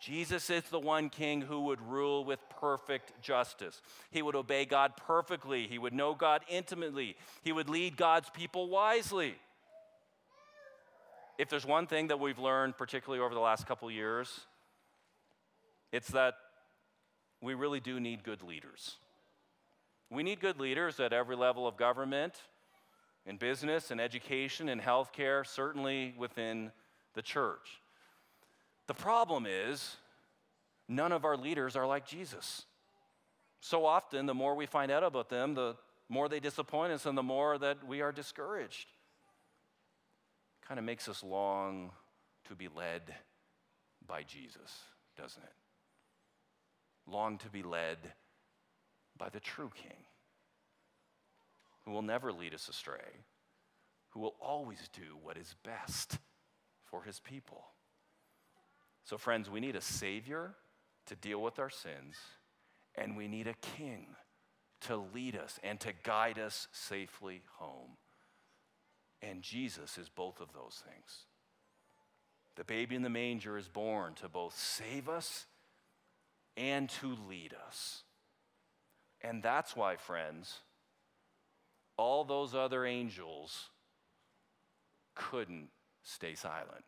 Jesus 0.00 0.50
is 0.50 0.62
the 0.64 0.78
one 0.78 1.08
king 1.08 1.40
who 1.40 1.62
would 1.62 1.80
rule 1.80 2.24
with 2.24 2.38
perfect 2.60 3.20
justice. 3.22 3.80
He 4.10 4.22
would 4.22 4.34
obey 4.34 4.64
God 4.64 4.92
perfectly. 4.96 5.66
He 5.66 5.78
would 5.78 5.94
know 5.94 6.14
God 6.14 6.42
intimately. 6.48 7.16
He 7.42 7.52
would 7.52 7.68
lead 7.68 7.96
God's 7.96 8.28
people 8.30 8.68
wisely. 8.68 9.34
If 11.38 11.48
there's 11.48 11.66
one 11.66 11.86
thing 11.86 12.08
that 12.08 12.20
we've 12.20 12.38
learned, 12.38 12.76
particularly 12.76 13.24
over 13.24 13.34
the 13.34 13.40
last 13.40 13.66
couple 13.66 13.90
years, 13.90 14.40
it's 15.92 16.08
that 16.08 16.34
we 17.42 17.54
really 17.54 17.80
do 17.80 18.00
need 18.00 18.22
good 18.22 18.42
leaders. 18.42 18.96
We 20.10 20.22
need 20.22 20.40
good 20.40 20.60
leaders 20.60 21.00
at 21.00 21.12
every 21.12 21.36
level 21.36 21.66
of 21.66 21.76
government, 21.76 22.34
in 23.26 23.36
business, 23.38 23.90
in 23.90 23.98
education, 23.98 24.68
in 24.68 24.80
healthcare, 24.80 25.46
certainly 25.46 26.14
within 26.16 26.70
the 27.14 27.22
church. 27.22 27.80
The 28.86 28.94
problem 28.94 29.46
is, 29.46 29.96
none 30.88 31.12
of 31.12 31.24
our 31.24 31.36
leaders 31.36 31.76
are 31.76 31.86
like 31.86 32.06
Jesus. 32.06 32.64
So 33.60 33.84
often, 33.84 34.26
the 34.26 34.34
more 34.34 34.54
we 34.54 34.66
find 34.66 34.92
out 34.92 35.02
about 35.02 35.28
them, 35.28 35.54
the 35.54 35.76
more 36.08 36.28
they 36.28 36.40
disappoint 36.40 36.92
us 36.92 37.06
and 37.06 37.18
the 37.18 37.22
more 37.22 37.58
that 37.58 37.86
we 37.86 38.00
are 38.00 38.12
discouraged. 38.12 38.86
Kind 40.66 40.78
of 40.78 40.84
makes 40.84 41.08
us 41.08 41.22
long 41.22 41.90
to 42.48 42.54
be 42.54 42.68
led 42.68 43.02
by 44.06 44.22
Jesus, 44.22 44.82
doesn't 45.16 45.42
it? 45.42 45.52
Long 47.10 47.38
to 47.38 47.48
be 47.48 47.62
led 47.62 47.98
by 49.18 49.28
the 49.28 49.40
true 49.40 49.70
King, 49.74 50.04
who 51.84 51.90
will 51.90 52.02
never 52.02 52.32
lead 52.32 52.54
us 52.54 52.68
astray, 52.68 53.24
who 54.10 54.20
will 54.20 54.36
always 54.40 54.88
do 54.92 55.16
what 55.22 55.36
is 55.36 55.54
best 55.64 56.18
for 56.84 57.02
his 57.02 57.18
people. 57.20 57.64
So, 59.06 59.16
friends, 59.16 59.48
we 59.48 59.60
need 59.60 59.76
a 59.76 59.80
Savior 59.80 60.56
to 61.06 61.14
deal 61.14 61.40
with 61.40 61.60
our 61.60 61.70
sins, 61.70 62.16
and 62.96 63.16
we 63.16 63.28
need 63.28 63.46
a 63.46 63.54
King 63.76 64.08
to 64.80 64.96
lead 64.96 65.36
us 65.36 65.60
and 65.62 65.78
to 65.78 65.92
guide 66.02 66.40
us 66.40 66.66
safely 66.72 67.42
home. 67.54 67.90
And 69.22 69.42
Jesus 69.42 69.96
is 69.96 70.08
both 70.08 70.40
of 70.40 70.52
those 70.52 70.82
things. 70.84 71.26
The 72.56 72.64
baby 72.64 72.96
in 72.96 73.02
the 73.02 73.08
manger 73.08 73.56
is 73.56 73.68
born 73.68 74.14
to 74.14 74.28
both 74.28 74.58
save 74.58 75.08
us 75.08 75.46
and 76.56 76.90
to 77.00 77.16
lead 77.28 77.54
us. 77.68 78.02
And 79.20 79.40
that's 79.40 79.76
why, 79.76 79.94
friends, 79.94 80.52
all 81.96 82.24
those 82.24 82.56
other 82.56 82.84
angels 82.84 83.70
couldn't 85.14 85.68
stay 86.02 86.34
silent. 86.34 86.84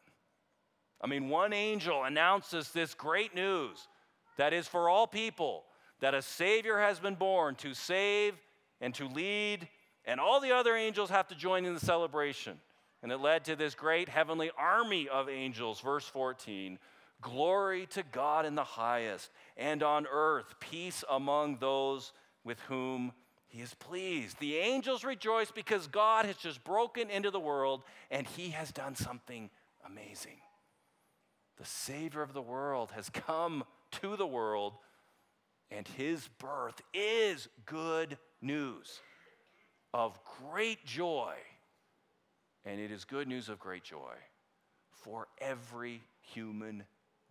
I 1.01 1.07
mean, 1.07 1.29
one 1.29 1.53
angel 1.53 2.05
announces 2.05 2.71
this 2.71 2.95
great 2.95 3.35
news 3.35 3.89
that 4.37 4.53
is 4.53 4.67
for 4.67 4.89
all 4.89 5.07
people 5.07 5.65
that 6.01 6.15
a 6.15 6.23
Savior 6.23 6.79
has 6.79 6.99
been 6.99 7.15
born 7.15 7.55
to 7.57 7.75
save 7.75 8.35
and 8.81 8.95
to 8.95 9.09
lead, 9.09 9.69
and 10.05 10.21
all 10.21 10.41
the 10.41 10.53
other 10.53 10.77
angels 10.77 11.11
have 11.11 11.29
to 11.29 11.35
join 11.35 11.65
in 11.65 11.75
the 11.75 11.81
celebration. 11.81 12.59
And 13.03 13.13
it 13.13 13.19
led 13.19 13.45
to 13.45 13.57
this 13.57 13.75
great 13.75 14.09
heavenly 14.09 14.51
army 14.57 15.09
of 15.09 15.29
angels, 15.29 15.81
verse 15.81 16.07
14. 16.07 16.79
Glory 17.21 17.87
to 17.87 18.03
God 18.13 18.47
in 18.47 18.55
the 18.55 18.65
highest, 18.65 19.31
and 19.57 19.83
on 19.83 20.07
earth 20.11 20.55
peace 20.61 21.03
among 21.11 21.59
those 21.59 22.13
with 22.45 22.61
whom 22.61 23.13
he 23.49 23.61
is 23.61 23.75
pleased. 23.75 24.39
The 24.39 24.57
angels 24.57 25.05
rejoice 25.05 25.51
because 25.51 25.87
God 25.87 26.27
has 26.27 26.37
just 26.37 26.63
broken 26.65 27.11
into 27.11 27.31
the 27.31 27.41
world 27.41 27.83
and 28.11 28.27
he 28.27 28.51
has 28.51 28.71
done 28.71 28.95
something 28.95 29.51
amazing. 29.87 30.39
The 31.59 31.65
Savior 31.65 32.23
of 32.23 32.33
the 32.33 32.43
world 32.43 32.93
has 32.95 33.11
come 33.11 33.65
to 34.01 34.17
the 34.17 34.27
world, 34.27 34.75
and 35.71 35.87
his 35.89 36.29
birth 36.39 36.81
is 36.95 37.49
good 37.67 38.17
news 38.41 39.01
of 39.93 40.19
great 40.49 40.85
joy. 40.85 41.35
And 42.65 42.81
it 42.81 42.91
is 42.93 43.05
good 43.05 43.27
news 43.27 43.49
of 43.49 43.59
great 43.59 43.83
joy 43.83 44.15
for 44.91 45.27
every 45.39 46.03
human 46.21 46.85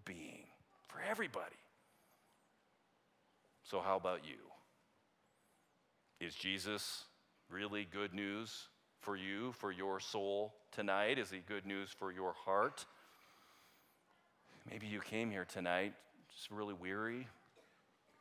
being, 0.04 0.46
for 0.88 1.00
everybody. 1.10 1.56
So, 3.64 3.80
how 3.80 3.98
about 3.98 4.22
you? 4.26 4.38
Is 6.20 6.34
Jesus 6.34 7.04
really 7.50 7.88
good 7.92 8.14
news 8.14 8.68
for 9.00 9.16
you, 9.16 9.52
for 9.54 9.72
your 9.72 10.00
soul 10.00 10.54
tonight? 10.72 11.20
Is 11.20 11.30
he 11.30 11.40
good 11.40 11.66
news 11.66 11.90
for 11.90 12.12
your 12.12 12.34
heart? 12.34 12.86
Maybe 14.70 14.88
you 14.88 15.00
came 15.00 15.32
here 15.32 15.46
tonight 15.46 15.94
just 16.36 16.52
really 16.52 16.74
weary, 16.74 17.28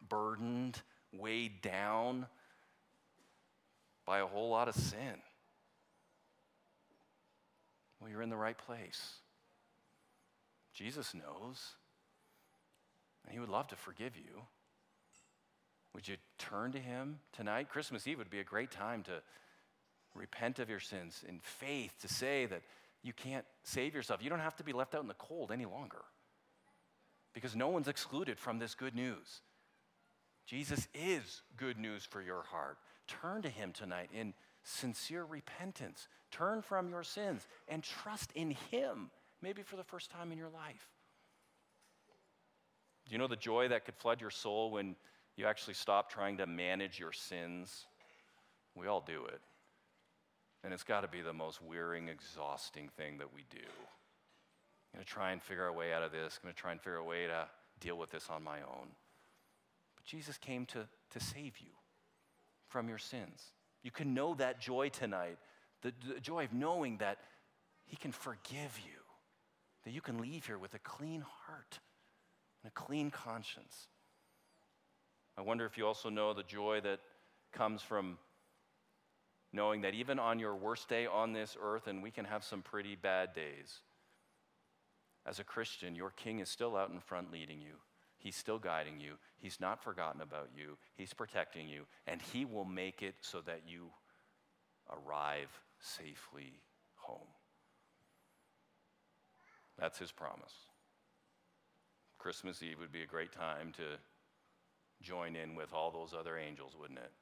burdened, 0.08 0.80
weighed 1.12 1.60
down 1.60 2.26
by 4.06 4.20
a 4.20 4.26
whole 4.26 4.50
lot 4.50 4.68
of 4.68 4.74
sin. 4.74 5.14
Well, 8.00 8.10
you're 8.10 8.22
in 8.22 8.30
the 8.30 8.36
right 8.36 8.56
place. 8.56 9.14
Jesus 10.72 11.14
knows, 11.14 11.74
and 13.24 13.32
He 13.32 13.40
would 13.40 13.48
love 13.48 13.66
to 13.68 13.76
forgive 13.76 14.16
you. 14.16 14.42
Would 15.94 16.06
you 16.06 16.16
turn 16.38 16.72
to 16.72 16.78
Him 16.78 17.18
tonight? 17.32 17.70
Christmas 17.70 18.06
Eve 18.06 18.18
would 18.18 18.30
be 18.30 18.40
a 18.40 18.44
great 18.44 18.70
time 18.70 19.02
to 19.04 19.22
repent 20.14 20.58
of 20.58 20.70
your 20.70 20.80
sins 20.80 21.24
in 21.28 21.40
faith, 21.40 21.94
to 22.02 22.08
say 22.08 22.46
that 22.46 22.62
you 23.02 23.12
can't 23.12 23.44
save 23.64 23.94
yourself. 23.94 24.22
You 24.22 24.30
don't 24.30 24.38
have 24.38 24.56
to 24.56 24.64
be 24.64 24.72
left 24.72 24.94
out 24.94 25.02
in 25.02 25.08
the 25.08 25.14
cold 25.14 25.50
any 25.50 25.64
longer 25.64 26.02
because 27.36 27.54
no 27.54 27.68
one's 27.68 27.86
excluded 27.86 28.40
from 28.40 28.58
this 28.58 28.74
good 28.74 28.94
news. 28.94 29.42
Jesus 30.46 30.88
is 30.94 31.42
good 31.58 31.76
news 31.76 32.02
for 32.02 32.22
your 32.22 32.42
heart. 32.44 32.78
Turn 33.06 33.42
to 33.42 33.50
Him 33.50 33.72
tonight 33.74 34.08
in 34.10 34.32
sincere 34.62 35.22
repentance. 35.22 36.08
Turn 36.30 36.62
from 36.62 36.88
your 36.88 37.02
sins 37.02 37.46
and 37.68 37.82
trust 37.82 38.32
in 38.34 38.56
Him, 38.70 39.10
maybe 39.42 39.60
for 39.60 39.76
the 39.76 39.84
first 39.84 40.10
time 40.10 40.32
in 40.32 40.38
your 40.38 40.48
life. 40.48 40.88
Do 43.04 43.12
you 43.12 43.18
know 43.18 43.28
the 43.28 43.36
joy 43.36 43.68
that 43.68 43.84
could 43.84 43.96
flood 43.96 44.22
your 44.22 44.30
soul 44.30 44.70
when 44.70 44.96
you 45.36 45.44
actually 45.44 45.74
stop 45.74 46.10
trying 46.10 46.38
to 46.38 46.46
manage 46.46 46.98
your 46.98 47.12
sins? 47.12 47.84
We 48.74 48.86
all 48.86 49.04
do 49.06 49.26
it. 49.26 49.42
And 50.64 50.72
it's 50.72 50.84
got 50.84 51.02
to 51.02 51.08
be 51.08 51.20
the 51.20 51.34
most 51.34 51.60
wearing, 51.60 52.08
exhausting 52.08 52.88
thing 52.96 53.18
that 53.18 53.34
we 53.34 53.44
do. 53.50 53.68
Going 54.96 55.04
to 55.04 55.12
try 55.12 55.32
and 55.32 55.42
figure 55.42 55.66
a 55.66 55.72
way 55.74 55.92
out 55.92 56.02
of 56.02 56.10
this. 56.10 56.38
I'm 56.38 56.46
going 56.46 56.54
to 56.54 56.58
try 56.60 56.72
and 56.72 56.80
figure 56.80 56.96
a 56.96 57.04
way 57.04 57.26
to 57.26 57.46
deal 57.80 57.98
with 57.98 58.10
this 58.10 58.28
on 58.30 58.42
my 58.42 58.62
own. 58.62 58.88
But 59.94 60.06
Jesus 60.06 60.38
came 60.38 60.64
to, 60.66 60.88
to 61.10 61.20
save 61.20 61.58
you 61.58 61.72
from 62.68 62.88
your 62.88 62.96
sins. 62.96 63.52
You 63.82 63.90
can 63.90 64.14
know 64.14 64.34
that 64.36 64.58
joy 64.58 64.88
tonight, 64.88 65.36
the, 65.82 65.92
the 66.14 66.18
joy 66.18 66.44
of 66.44 66.54
knowing 66.54 66.96
that 66.96 67.18
He 67.84 67.96
can 67.96 68.10
forgive 68.10 68.80
you, 68.86 68.98
that 69.84 69.90
you 69.90 70.00
can 70.00 70.18
leave 70.18 70.46
here 70.46 70.56
with 70.56 70.72
a 70.72 70.78
clean 70.78 71.20
heart 71.20 71.78
and 72.62 72.72
a 72.74 72.74
clean 72.74 73.10
conscience. 73.10 73.88
I 75.36 75.42
wonder 75.42 75.66
if 75.66 75.76
you 75.76 75.86
also 75.86 76.08
know 76.08 76.32
the 76.32 76.42
joy 76.42 76.80
that 76.84 77.00
comes 77.52 77.82
from 77.82 78.16
knowing 79.52 79.82
that 79.82 79.92
even 79.92 80.18
on 80.18 80.38
your 80.38 80.56
worst 80.56 80.88
day 80.88 81.04
on 81.04 81.34
this 81.34 81.54
earth, 81.60 81.86
and 81.86 82.02
we 82.02 82.10
can 82.10 82.24
have 82.24 82.42
some 82.42 82.62
pretty 82.62 82.94
bad 82.94 83.34
days, 83.34 83.82
as 85.26 85.40
a 85.40 85.44
Christian, 85.44 85.94
your 85.94 86.10
king 86.10 86.38
is 86.38 86.48
still 86.48 86.76
out 86.76 86.90
in 86.90 87.00
front 87.00 87.32
leading 87.32 87.60
you. 87.60 87.74
He's 88.18 88.36
still 88.36 88.58
guiding 88.58 89.00
you. 89.00 89.14
He's 89.38 89.60
not 89.60 89.82
forgotten 89.82 90.20
about 90.20 90.48
you. 90.56 90.78
He's 90.94 91.12
protecting 91.12 91.68
you. 91.68 91.82
And 92.06 92.22
He 92.22 92.44
will 92.44 92.64
make 92.64 93.02
it 93.02 93.16
so 93.20 93.40
that 93.42 93.62
you 93.66 93.90
arrive 94.90 95.60
safely 95.80 96.60
home. 96.94 97.28
That's 99.78 99.98
His 99.98 100.12
promise. 100.12 100.54
Christmas 102.18 102.62
Eve 102.62 102.78
would 102.80 102.92
be 102.92 103.02
a 103.02 103.06
great 103.06 103.32
time 103.32 103.72
to 103.76 103.98
join 105.02 105.36
in 105.36 105.54
with 105.54 105.72
all 105.74 105.90
those 105.90 106.14
other 106.18 106.38
angels, 106.38 106.74
wouldn't 106.78 106.98
it? 106.98 107.12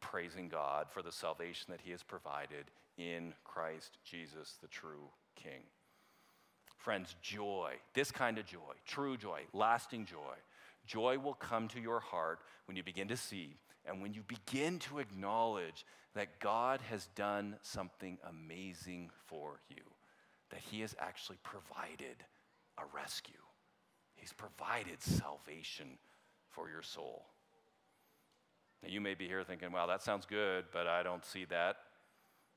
Praising 0.00 0.48
God 0.48 0.86
for 0.88 1.02
the 1.02 1.12
salvation 1.12 1.66
that 1.70 1.82
He 1.82 1.90
has 1.90 2.02
provided 2.02 2.70
in 2.96 3.34
Christ 3.44 3.98
Jesus, 4.04 4.56
the 4.60 4.68
true 4.68 5.10
King. 5.36 5.62
Friends, 6.80 7.14
joy, 7.20 7.74
this 7.92 8.10
kind 8.10 8.38
of 8.38 8.46
joy, 8.46 8.72
true 8.86 9.18
joy, 9.18 9.42
lasting 9.52 10.06
joy, 10.06 10.36
joy 10.86 11.18
will 11.18 11.34
come 11.34 11.68
to 11.68 11.80
your 11.80 12.00
heart 12.00 12.38
when 12.64 12.76
you 12.76 12.82
begin 12.82 13.08
to 13.08 13.18
see 13.18 13.56
and 13.84 14.00
when 14.00 14.14
you 14.14 14.22
begin 14.26 14.78
to 14.78 14.98
acknowledge 14.98 15.84
that 16.14 16.40
God 16.40 16.80
has 16.88 17.06
done 17.14 17.56
something 17.62 18.16
amazing 18.28 19.10
for 19.26 19.60
you, 19.68 19.82
that 20.50 20.60
He 20.60 20.80
has 20.80 20.94
actually 20.98 21.38
provided 21.42 22.24
a 22.78 22.82
rescue, 22.94 23.34
He's 24.14 24.32
provided 24.32 25.02
salvation 25.02 25.98
for 26.48 26.70
your 26.70 26.82
soul. 26.82 27.26
Now, 28.82 28.88
you 28.88 29.02
may 29.02 29.14
be 29.14 29.26
here 29.26 29.44
thinking, 29.44 29.70
well, 29.70 29.86
that 29.86 30.02
sounds 30.02 30.24
good, 30.24 30.64
but 30.72 30.86
I 30.86 31.02
don't 31.02 31.24
see 31.26 31.44
that. 31.46 31.76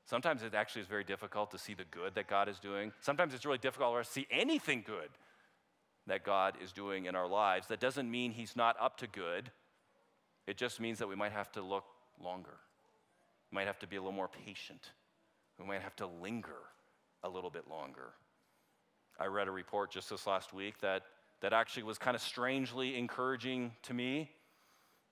Sometimes 0.06 0.42
it 0.42 0.54
actually 0.54 0.82
is 0.82 0.88
very 0.88 1.04
difficult 1.04 1.50
to 1.52 1.58
see 1.58 1.74
the 1.74 1.84
good 1.90 2.14
that 2.14 2.28
God 2.28 2.48
is 2.48 2.58
doing. 2.58 2.92
Sometimes 3.00 3.32
it's 3.32 3.46
really 3.46 3.58
difficult 3.58 3.92
for 3.92 4.00
us 4.00 4.08
to 4.08 4.12
see 4.12 4.26
anything 4.30 4.82
good 4.86 5.08
that 6.06 6.24
God 6.24 6.54
is 6.62 6.72
doing 6.72 7.06
in 7.06 7.16
our 7.16 7.26
lives. 7.26 7.68
That 7.68 7.80
doesn't 7.80 8.10
mean 8.10 8.32
He's 8.32 8.56
not 8.56 8.76
up 8.80 8.98
to 8.98 9.06
good, 9.06 9.50
it 10.46 10.58
just 10.58 10.78
means 10.78 10.98
that 10.98 11.08
we 11.08 11.16
might 11.16 11.32
have 11.32 11.50
to 11.52 11.62
look 11.62 11.84
longer. 12.22 12.58
We 13.50 13.56
might 13.56 13.66
have 13.66 13.78
to 13.78 13.86
be 13.86 13.96
a 13.96 14.00
little 14.00 14.12
more 14.12 14.28
patient. 14.28 14.90
We 15.58 15.66
might 15.66 15.80
have 15.80 15.96
to 15.96 16.06
linger 16.06 16.60
a 17.22 17.28
little 17.28 17.50
bit 17.50 17.68
longer. 17.68 18.12
I 19.18 19.26
read 19.26 19.48
a 19.48 19.52
report 19.52 19.90
just 19.90 20.10
this 20.10 20.26
last 20.26 20.52
week 20.52 20.80
that, 20.80 21.02
that 21.40 21.52
actually 21.52 21.84
was 21.84 21.96
kind 21.96 22.14
of 22.14 22.20
strangely 22.20 22.98
encouraging 22.98 23.72
to 23.84 23.94
me. 23.94 24.30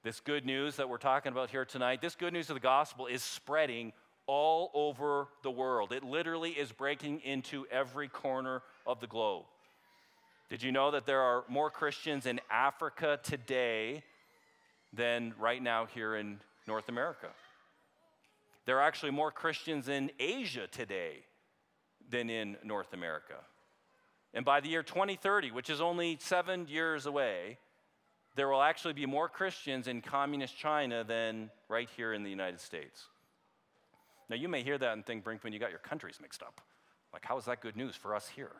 This 0.03 0.21
good 0.21 0.45
news 0.45 0.77
that 0.77 0.89
we're 0.89 0.99
talking 0.99 1.31
about 1.31 1.51
here 1.51 1.65
tonight, 1.65 2.03
this 2.03 2.17
good 2.17 2.33
news 2.33 2.51
of 2.51 2.55
the 2.55 2.61
gospel 2.61 3.07
is 3.07 3.23
spreading 3.23 3.93
all 4.27 4.71
over 4.75 5.29
the 5.43 5.51
world. 5.51 5.93
It 5.93 6.05
literally 6.05 6.51
is 6.51 6.73
breaking 6.73 7.21
into 7.21 7.67
every 7.71 8.09
corner 8.09 8.63
of 8.87 9.01
the 9.01 9.07
globe. 9.07 9.45
Did 10.49 10.63
you 10.63 10.73
know 10.73 10.91
that 10.91 11.07
there 11.07 11.21
are 11.21 11.45
more 11.49 11.71
Christians 11.71 12.27
in 12.27 12.41
Africa 12.51 13.19
today 13.23 14.03
than 14.93 15.35
right 15.39 15.63
now 15.63 15.87
here 15.87 16.15
in 16.17 16.41
North 16.67 16.89
America? 16.89 17.29
There 18.67 18.79
are 18.79 18.83
actually 18.83 19.13
more 19.13 19.31
Christians 19.31 19.89
in 19.89 20.11
Asia 20.21 20.67
today 20.67 21.25
than 22.11 22.31
in 22.31 22.57
North 22.63 22.93
America. 22.93 23.37
And 24.35 24.45
by 24.45 24.61
the 24.61 24.69
year 24.69 24.83
2030, 24.83 25.51
which 25.51 25.69
is 25.69 25.81
only 25.81 26.19
seven 26.21 26.67
years 26.69 27.07
away, 27.07 27.59
there 28.35 28.49
will 28.49 28.63
actually 28.63 28.95
be 28.95 29.07
more 29.07 29.29
Christians 29.29 29.89
in 29.89 30.01
communist 30.01 30.57
China 30.57 31.05
than 31.05 31.51
right 31.69 31.89
here 31.97 32.13
in 32.13 32.23
the 32.23 32.31
United 32.31 32.61
States. 32.61 33.07
Now, 34.29 34.37
you 34.37 34.49
may 34.49 34.63
hear 34.63 34.79
that 34.79 34.93
and 34.93 35.05
think, 35.05 35.25
Brinkman, 35.25 35.53
you 35.53 35.59
got 35.59 35.71
your 35.71 35.79
countries 35.79 36.19
mixed 36.21 36.43
up. 36.43 36.61
Like, 37.13 37.25
how 37.25 37.37
is 37.39 37.45
that 37.45 37.61
good 37.61 37.77
news 37.77 37.95
for 37.95 38.15
us 38.15 38.29
here? 38.29 38.53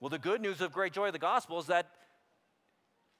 Well, 0.00 0.08
the 0.08 0.18
good 0.18 0.40
news 0.40 0.60
of 0.60 0.72
great 0.72 0.92
joy 0.92 1.08
of 1.08 1.12
the 1.12 1.18
gospel 1.18 1.58
is 1.58 1.66
that 1.66 1.90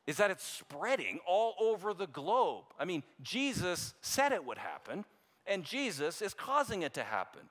is 0.06 0.16
that 0.16 0.32
it's 0.32 0.44
spreading 0.44 1.20
all 1.26 1.54
over 1.60 1.94
the 1.94 2.08
globe. 2.08 2.64
I 2.76 2.84
mean, 2.84 3.04
Jesus 3.20 3.94
said 4.00 4.32
it 4.32 4.44
would 4.44 4.58
happen, 4.58 5.04
and 5.46 5.64
Jesus 5.64 6.20
is 6.22 6.34
causing 6.34 6.82
it 6.82 6.94
to 6.94 7.04
happen. 7.04 7.42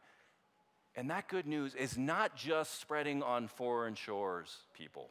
And 0.95 1.09
that 1.09 1.29
good 1.29 1.47
news 1.47 1.75
is 1.75 1.97
not 1.97 2.35
just 2.35 2.81
spreading 2.81 3.23
on 3.23 3.47
foreign 3.47 3.95
shores, 3.95 4.57
people. 4.73 5.09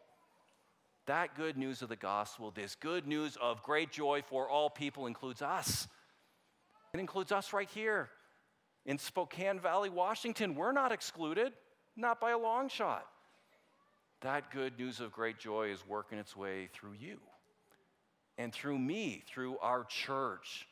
That 1.07 1.35
good 1.35 1.57
news 1.57 1.81
of 1.81 1.89
the 1.89 1.97
gospel, 1.97 2.51
this 2.51 2.74
good 2.74 3.07
news 3.07 3.39
of 3.41 3.62
great 3.62 3.91
joy 3.91 4.22
for 4.28 4.49
all 4.49 4.68
people, 4.68 5.07
includes 5.07 5.41
us. 5.41 5.89
It 6.93 7.01
includes 7.01 7.33
us 7.33 7.55
right 7.55 7.70
here 7.70 8.11
in 8.87 8.99
Spokane 8.99 9.61
Valley, 9.61 9.91
Washington, 9.91 10.55
we're 10.55 10.72
not 10.72 10.93
excluded, 10.93 11.53
not 11.97 12.20
by 12.20 12.31
a 12.31 12.39
long 12.39 12.68
shot. 12.68 13.07
That 14.22 14.51
good 14.51 14.78
news 14.78 15.01
of 15.01 15.12
great 15.12 15.39
joy 15.39 15.70
is 15.70 15.87
working 15.87 16.18
its 16.18 16.37
way 16.37 16.68
through 16.72 16.95
you 16.99 17.18
and 18.37 18.53
through 18.53 18.78
me, 18.78 19.22
through 19.26 19.59
our 19.59 19.85
church. 19.85 20.66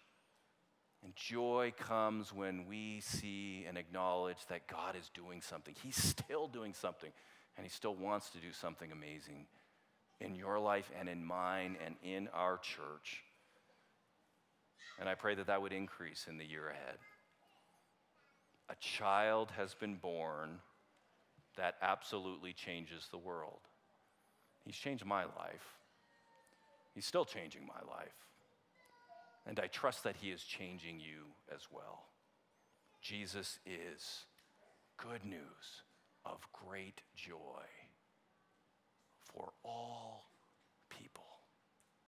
And 1.03 1.15
joy 1.15 1.73
comes 1.79 2.33
when 2.33 2.67
we 2.67 3.01
see 3.01 3.65
and 3.69 3.79
acknowledge 3.79 4.45
that 4.49 4.67
God 4.67 4.97
is 4.97 5.11
doing 5.15 5.41
something. 5.41 5.75
He's 5.83 5.97
still 5.97 6.49
doing 6.49 6.75
something, 6.75 7.11
and 7.57 7.65
He 7.65 7.71
still 7.71 7.95
wants 7.95 8.31
to 8.31 8.39
do 8.39 8.53
something 8.53 8.91
amazing 8.91 9.47
in 10.21 10.35
your 10.35 10.59
life 10.59 10.91
and 10.99 11.09
in 11.09 11.25
mine 11.25 11.77
and 11.85 11.95
in 12.03 12.29
our 12.35 12.59
church. 12.59 13.23
And 14.99 15.09
I 15.09 15.15
pray 15.15 15.37
that 15.37 15.47
that 15.47 15.63
would 15.63 15.73
increase 15.73 16.27
in 16.29 16.39
the 16.39 16.45
year 16.45 16.69
ahead 16.69 16.99
a 18.69 18.75
child 18.81 19.51
has 19.57 19.75
been 19.75 19.97
born 19.97 20.59
that 21.57 21.77
absolutely 21.83 22.53
changes 22.53 23.09
the 23.11 23.19
world. 23.19 23.61
He's 24.65 24.77
changed 24.77 25.05
my 25.05 25.25
life. 25.25 25.77
He's 26.95 27.07
still 27.07 27.25
changing 27.25 27.67
my 27.67 27.81
life. 27.91 28.13
And 29.47 29.59
I 29.59 29.67
trust 29.67 30.05
that 30.05 30.17
He 30.17 30.31
is 30.31 30.43
changing 30.43 31.01
you 31.01 31.25
as 31.55 31.63
well. 31.71 32.05
Jesus 33.01 33.59
is 33.65 34.25
good 34.97 35.25
news 35.25 35.83
of 36.25 36.47
great 36.53 37.01
joy 37.17 37.65
for 39.33 39.53
all 39.65 40.28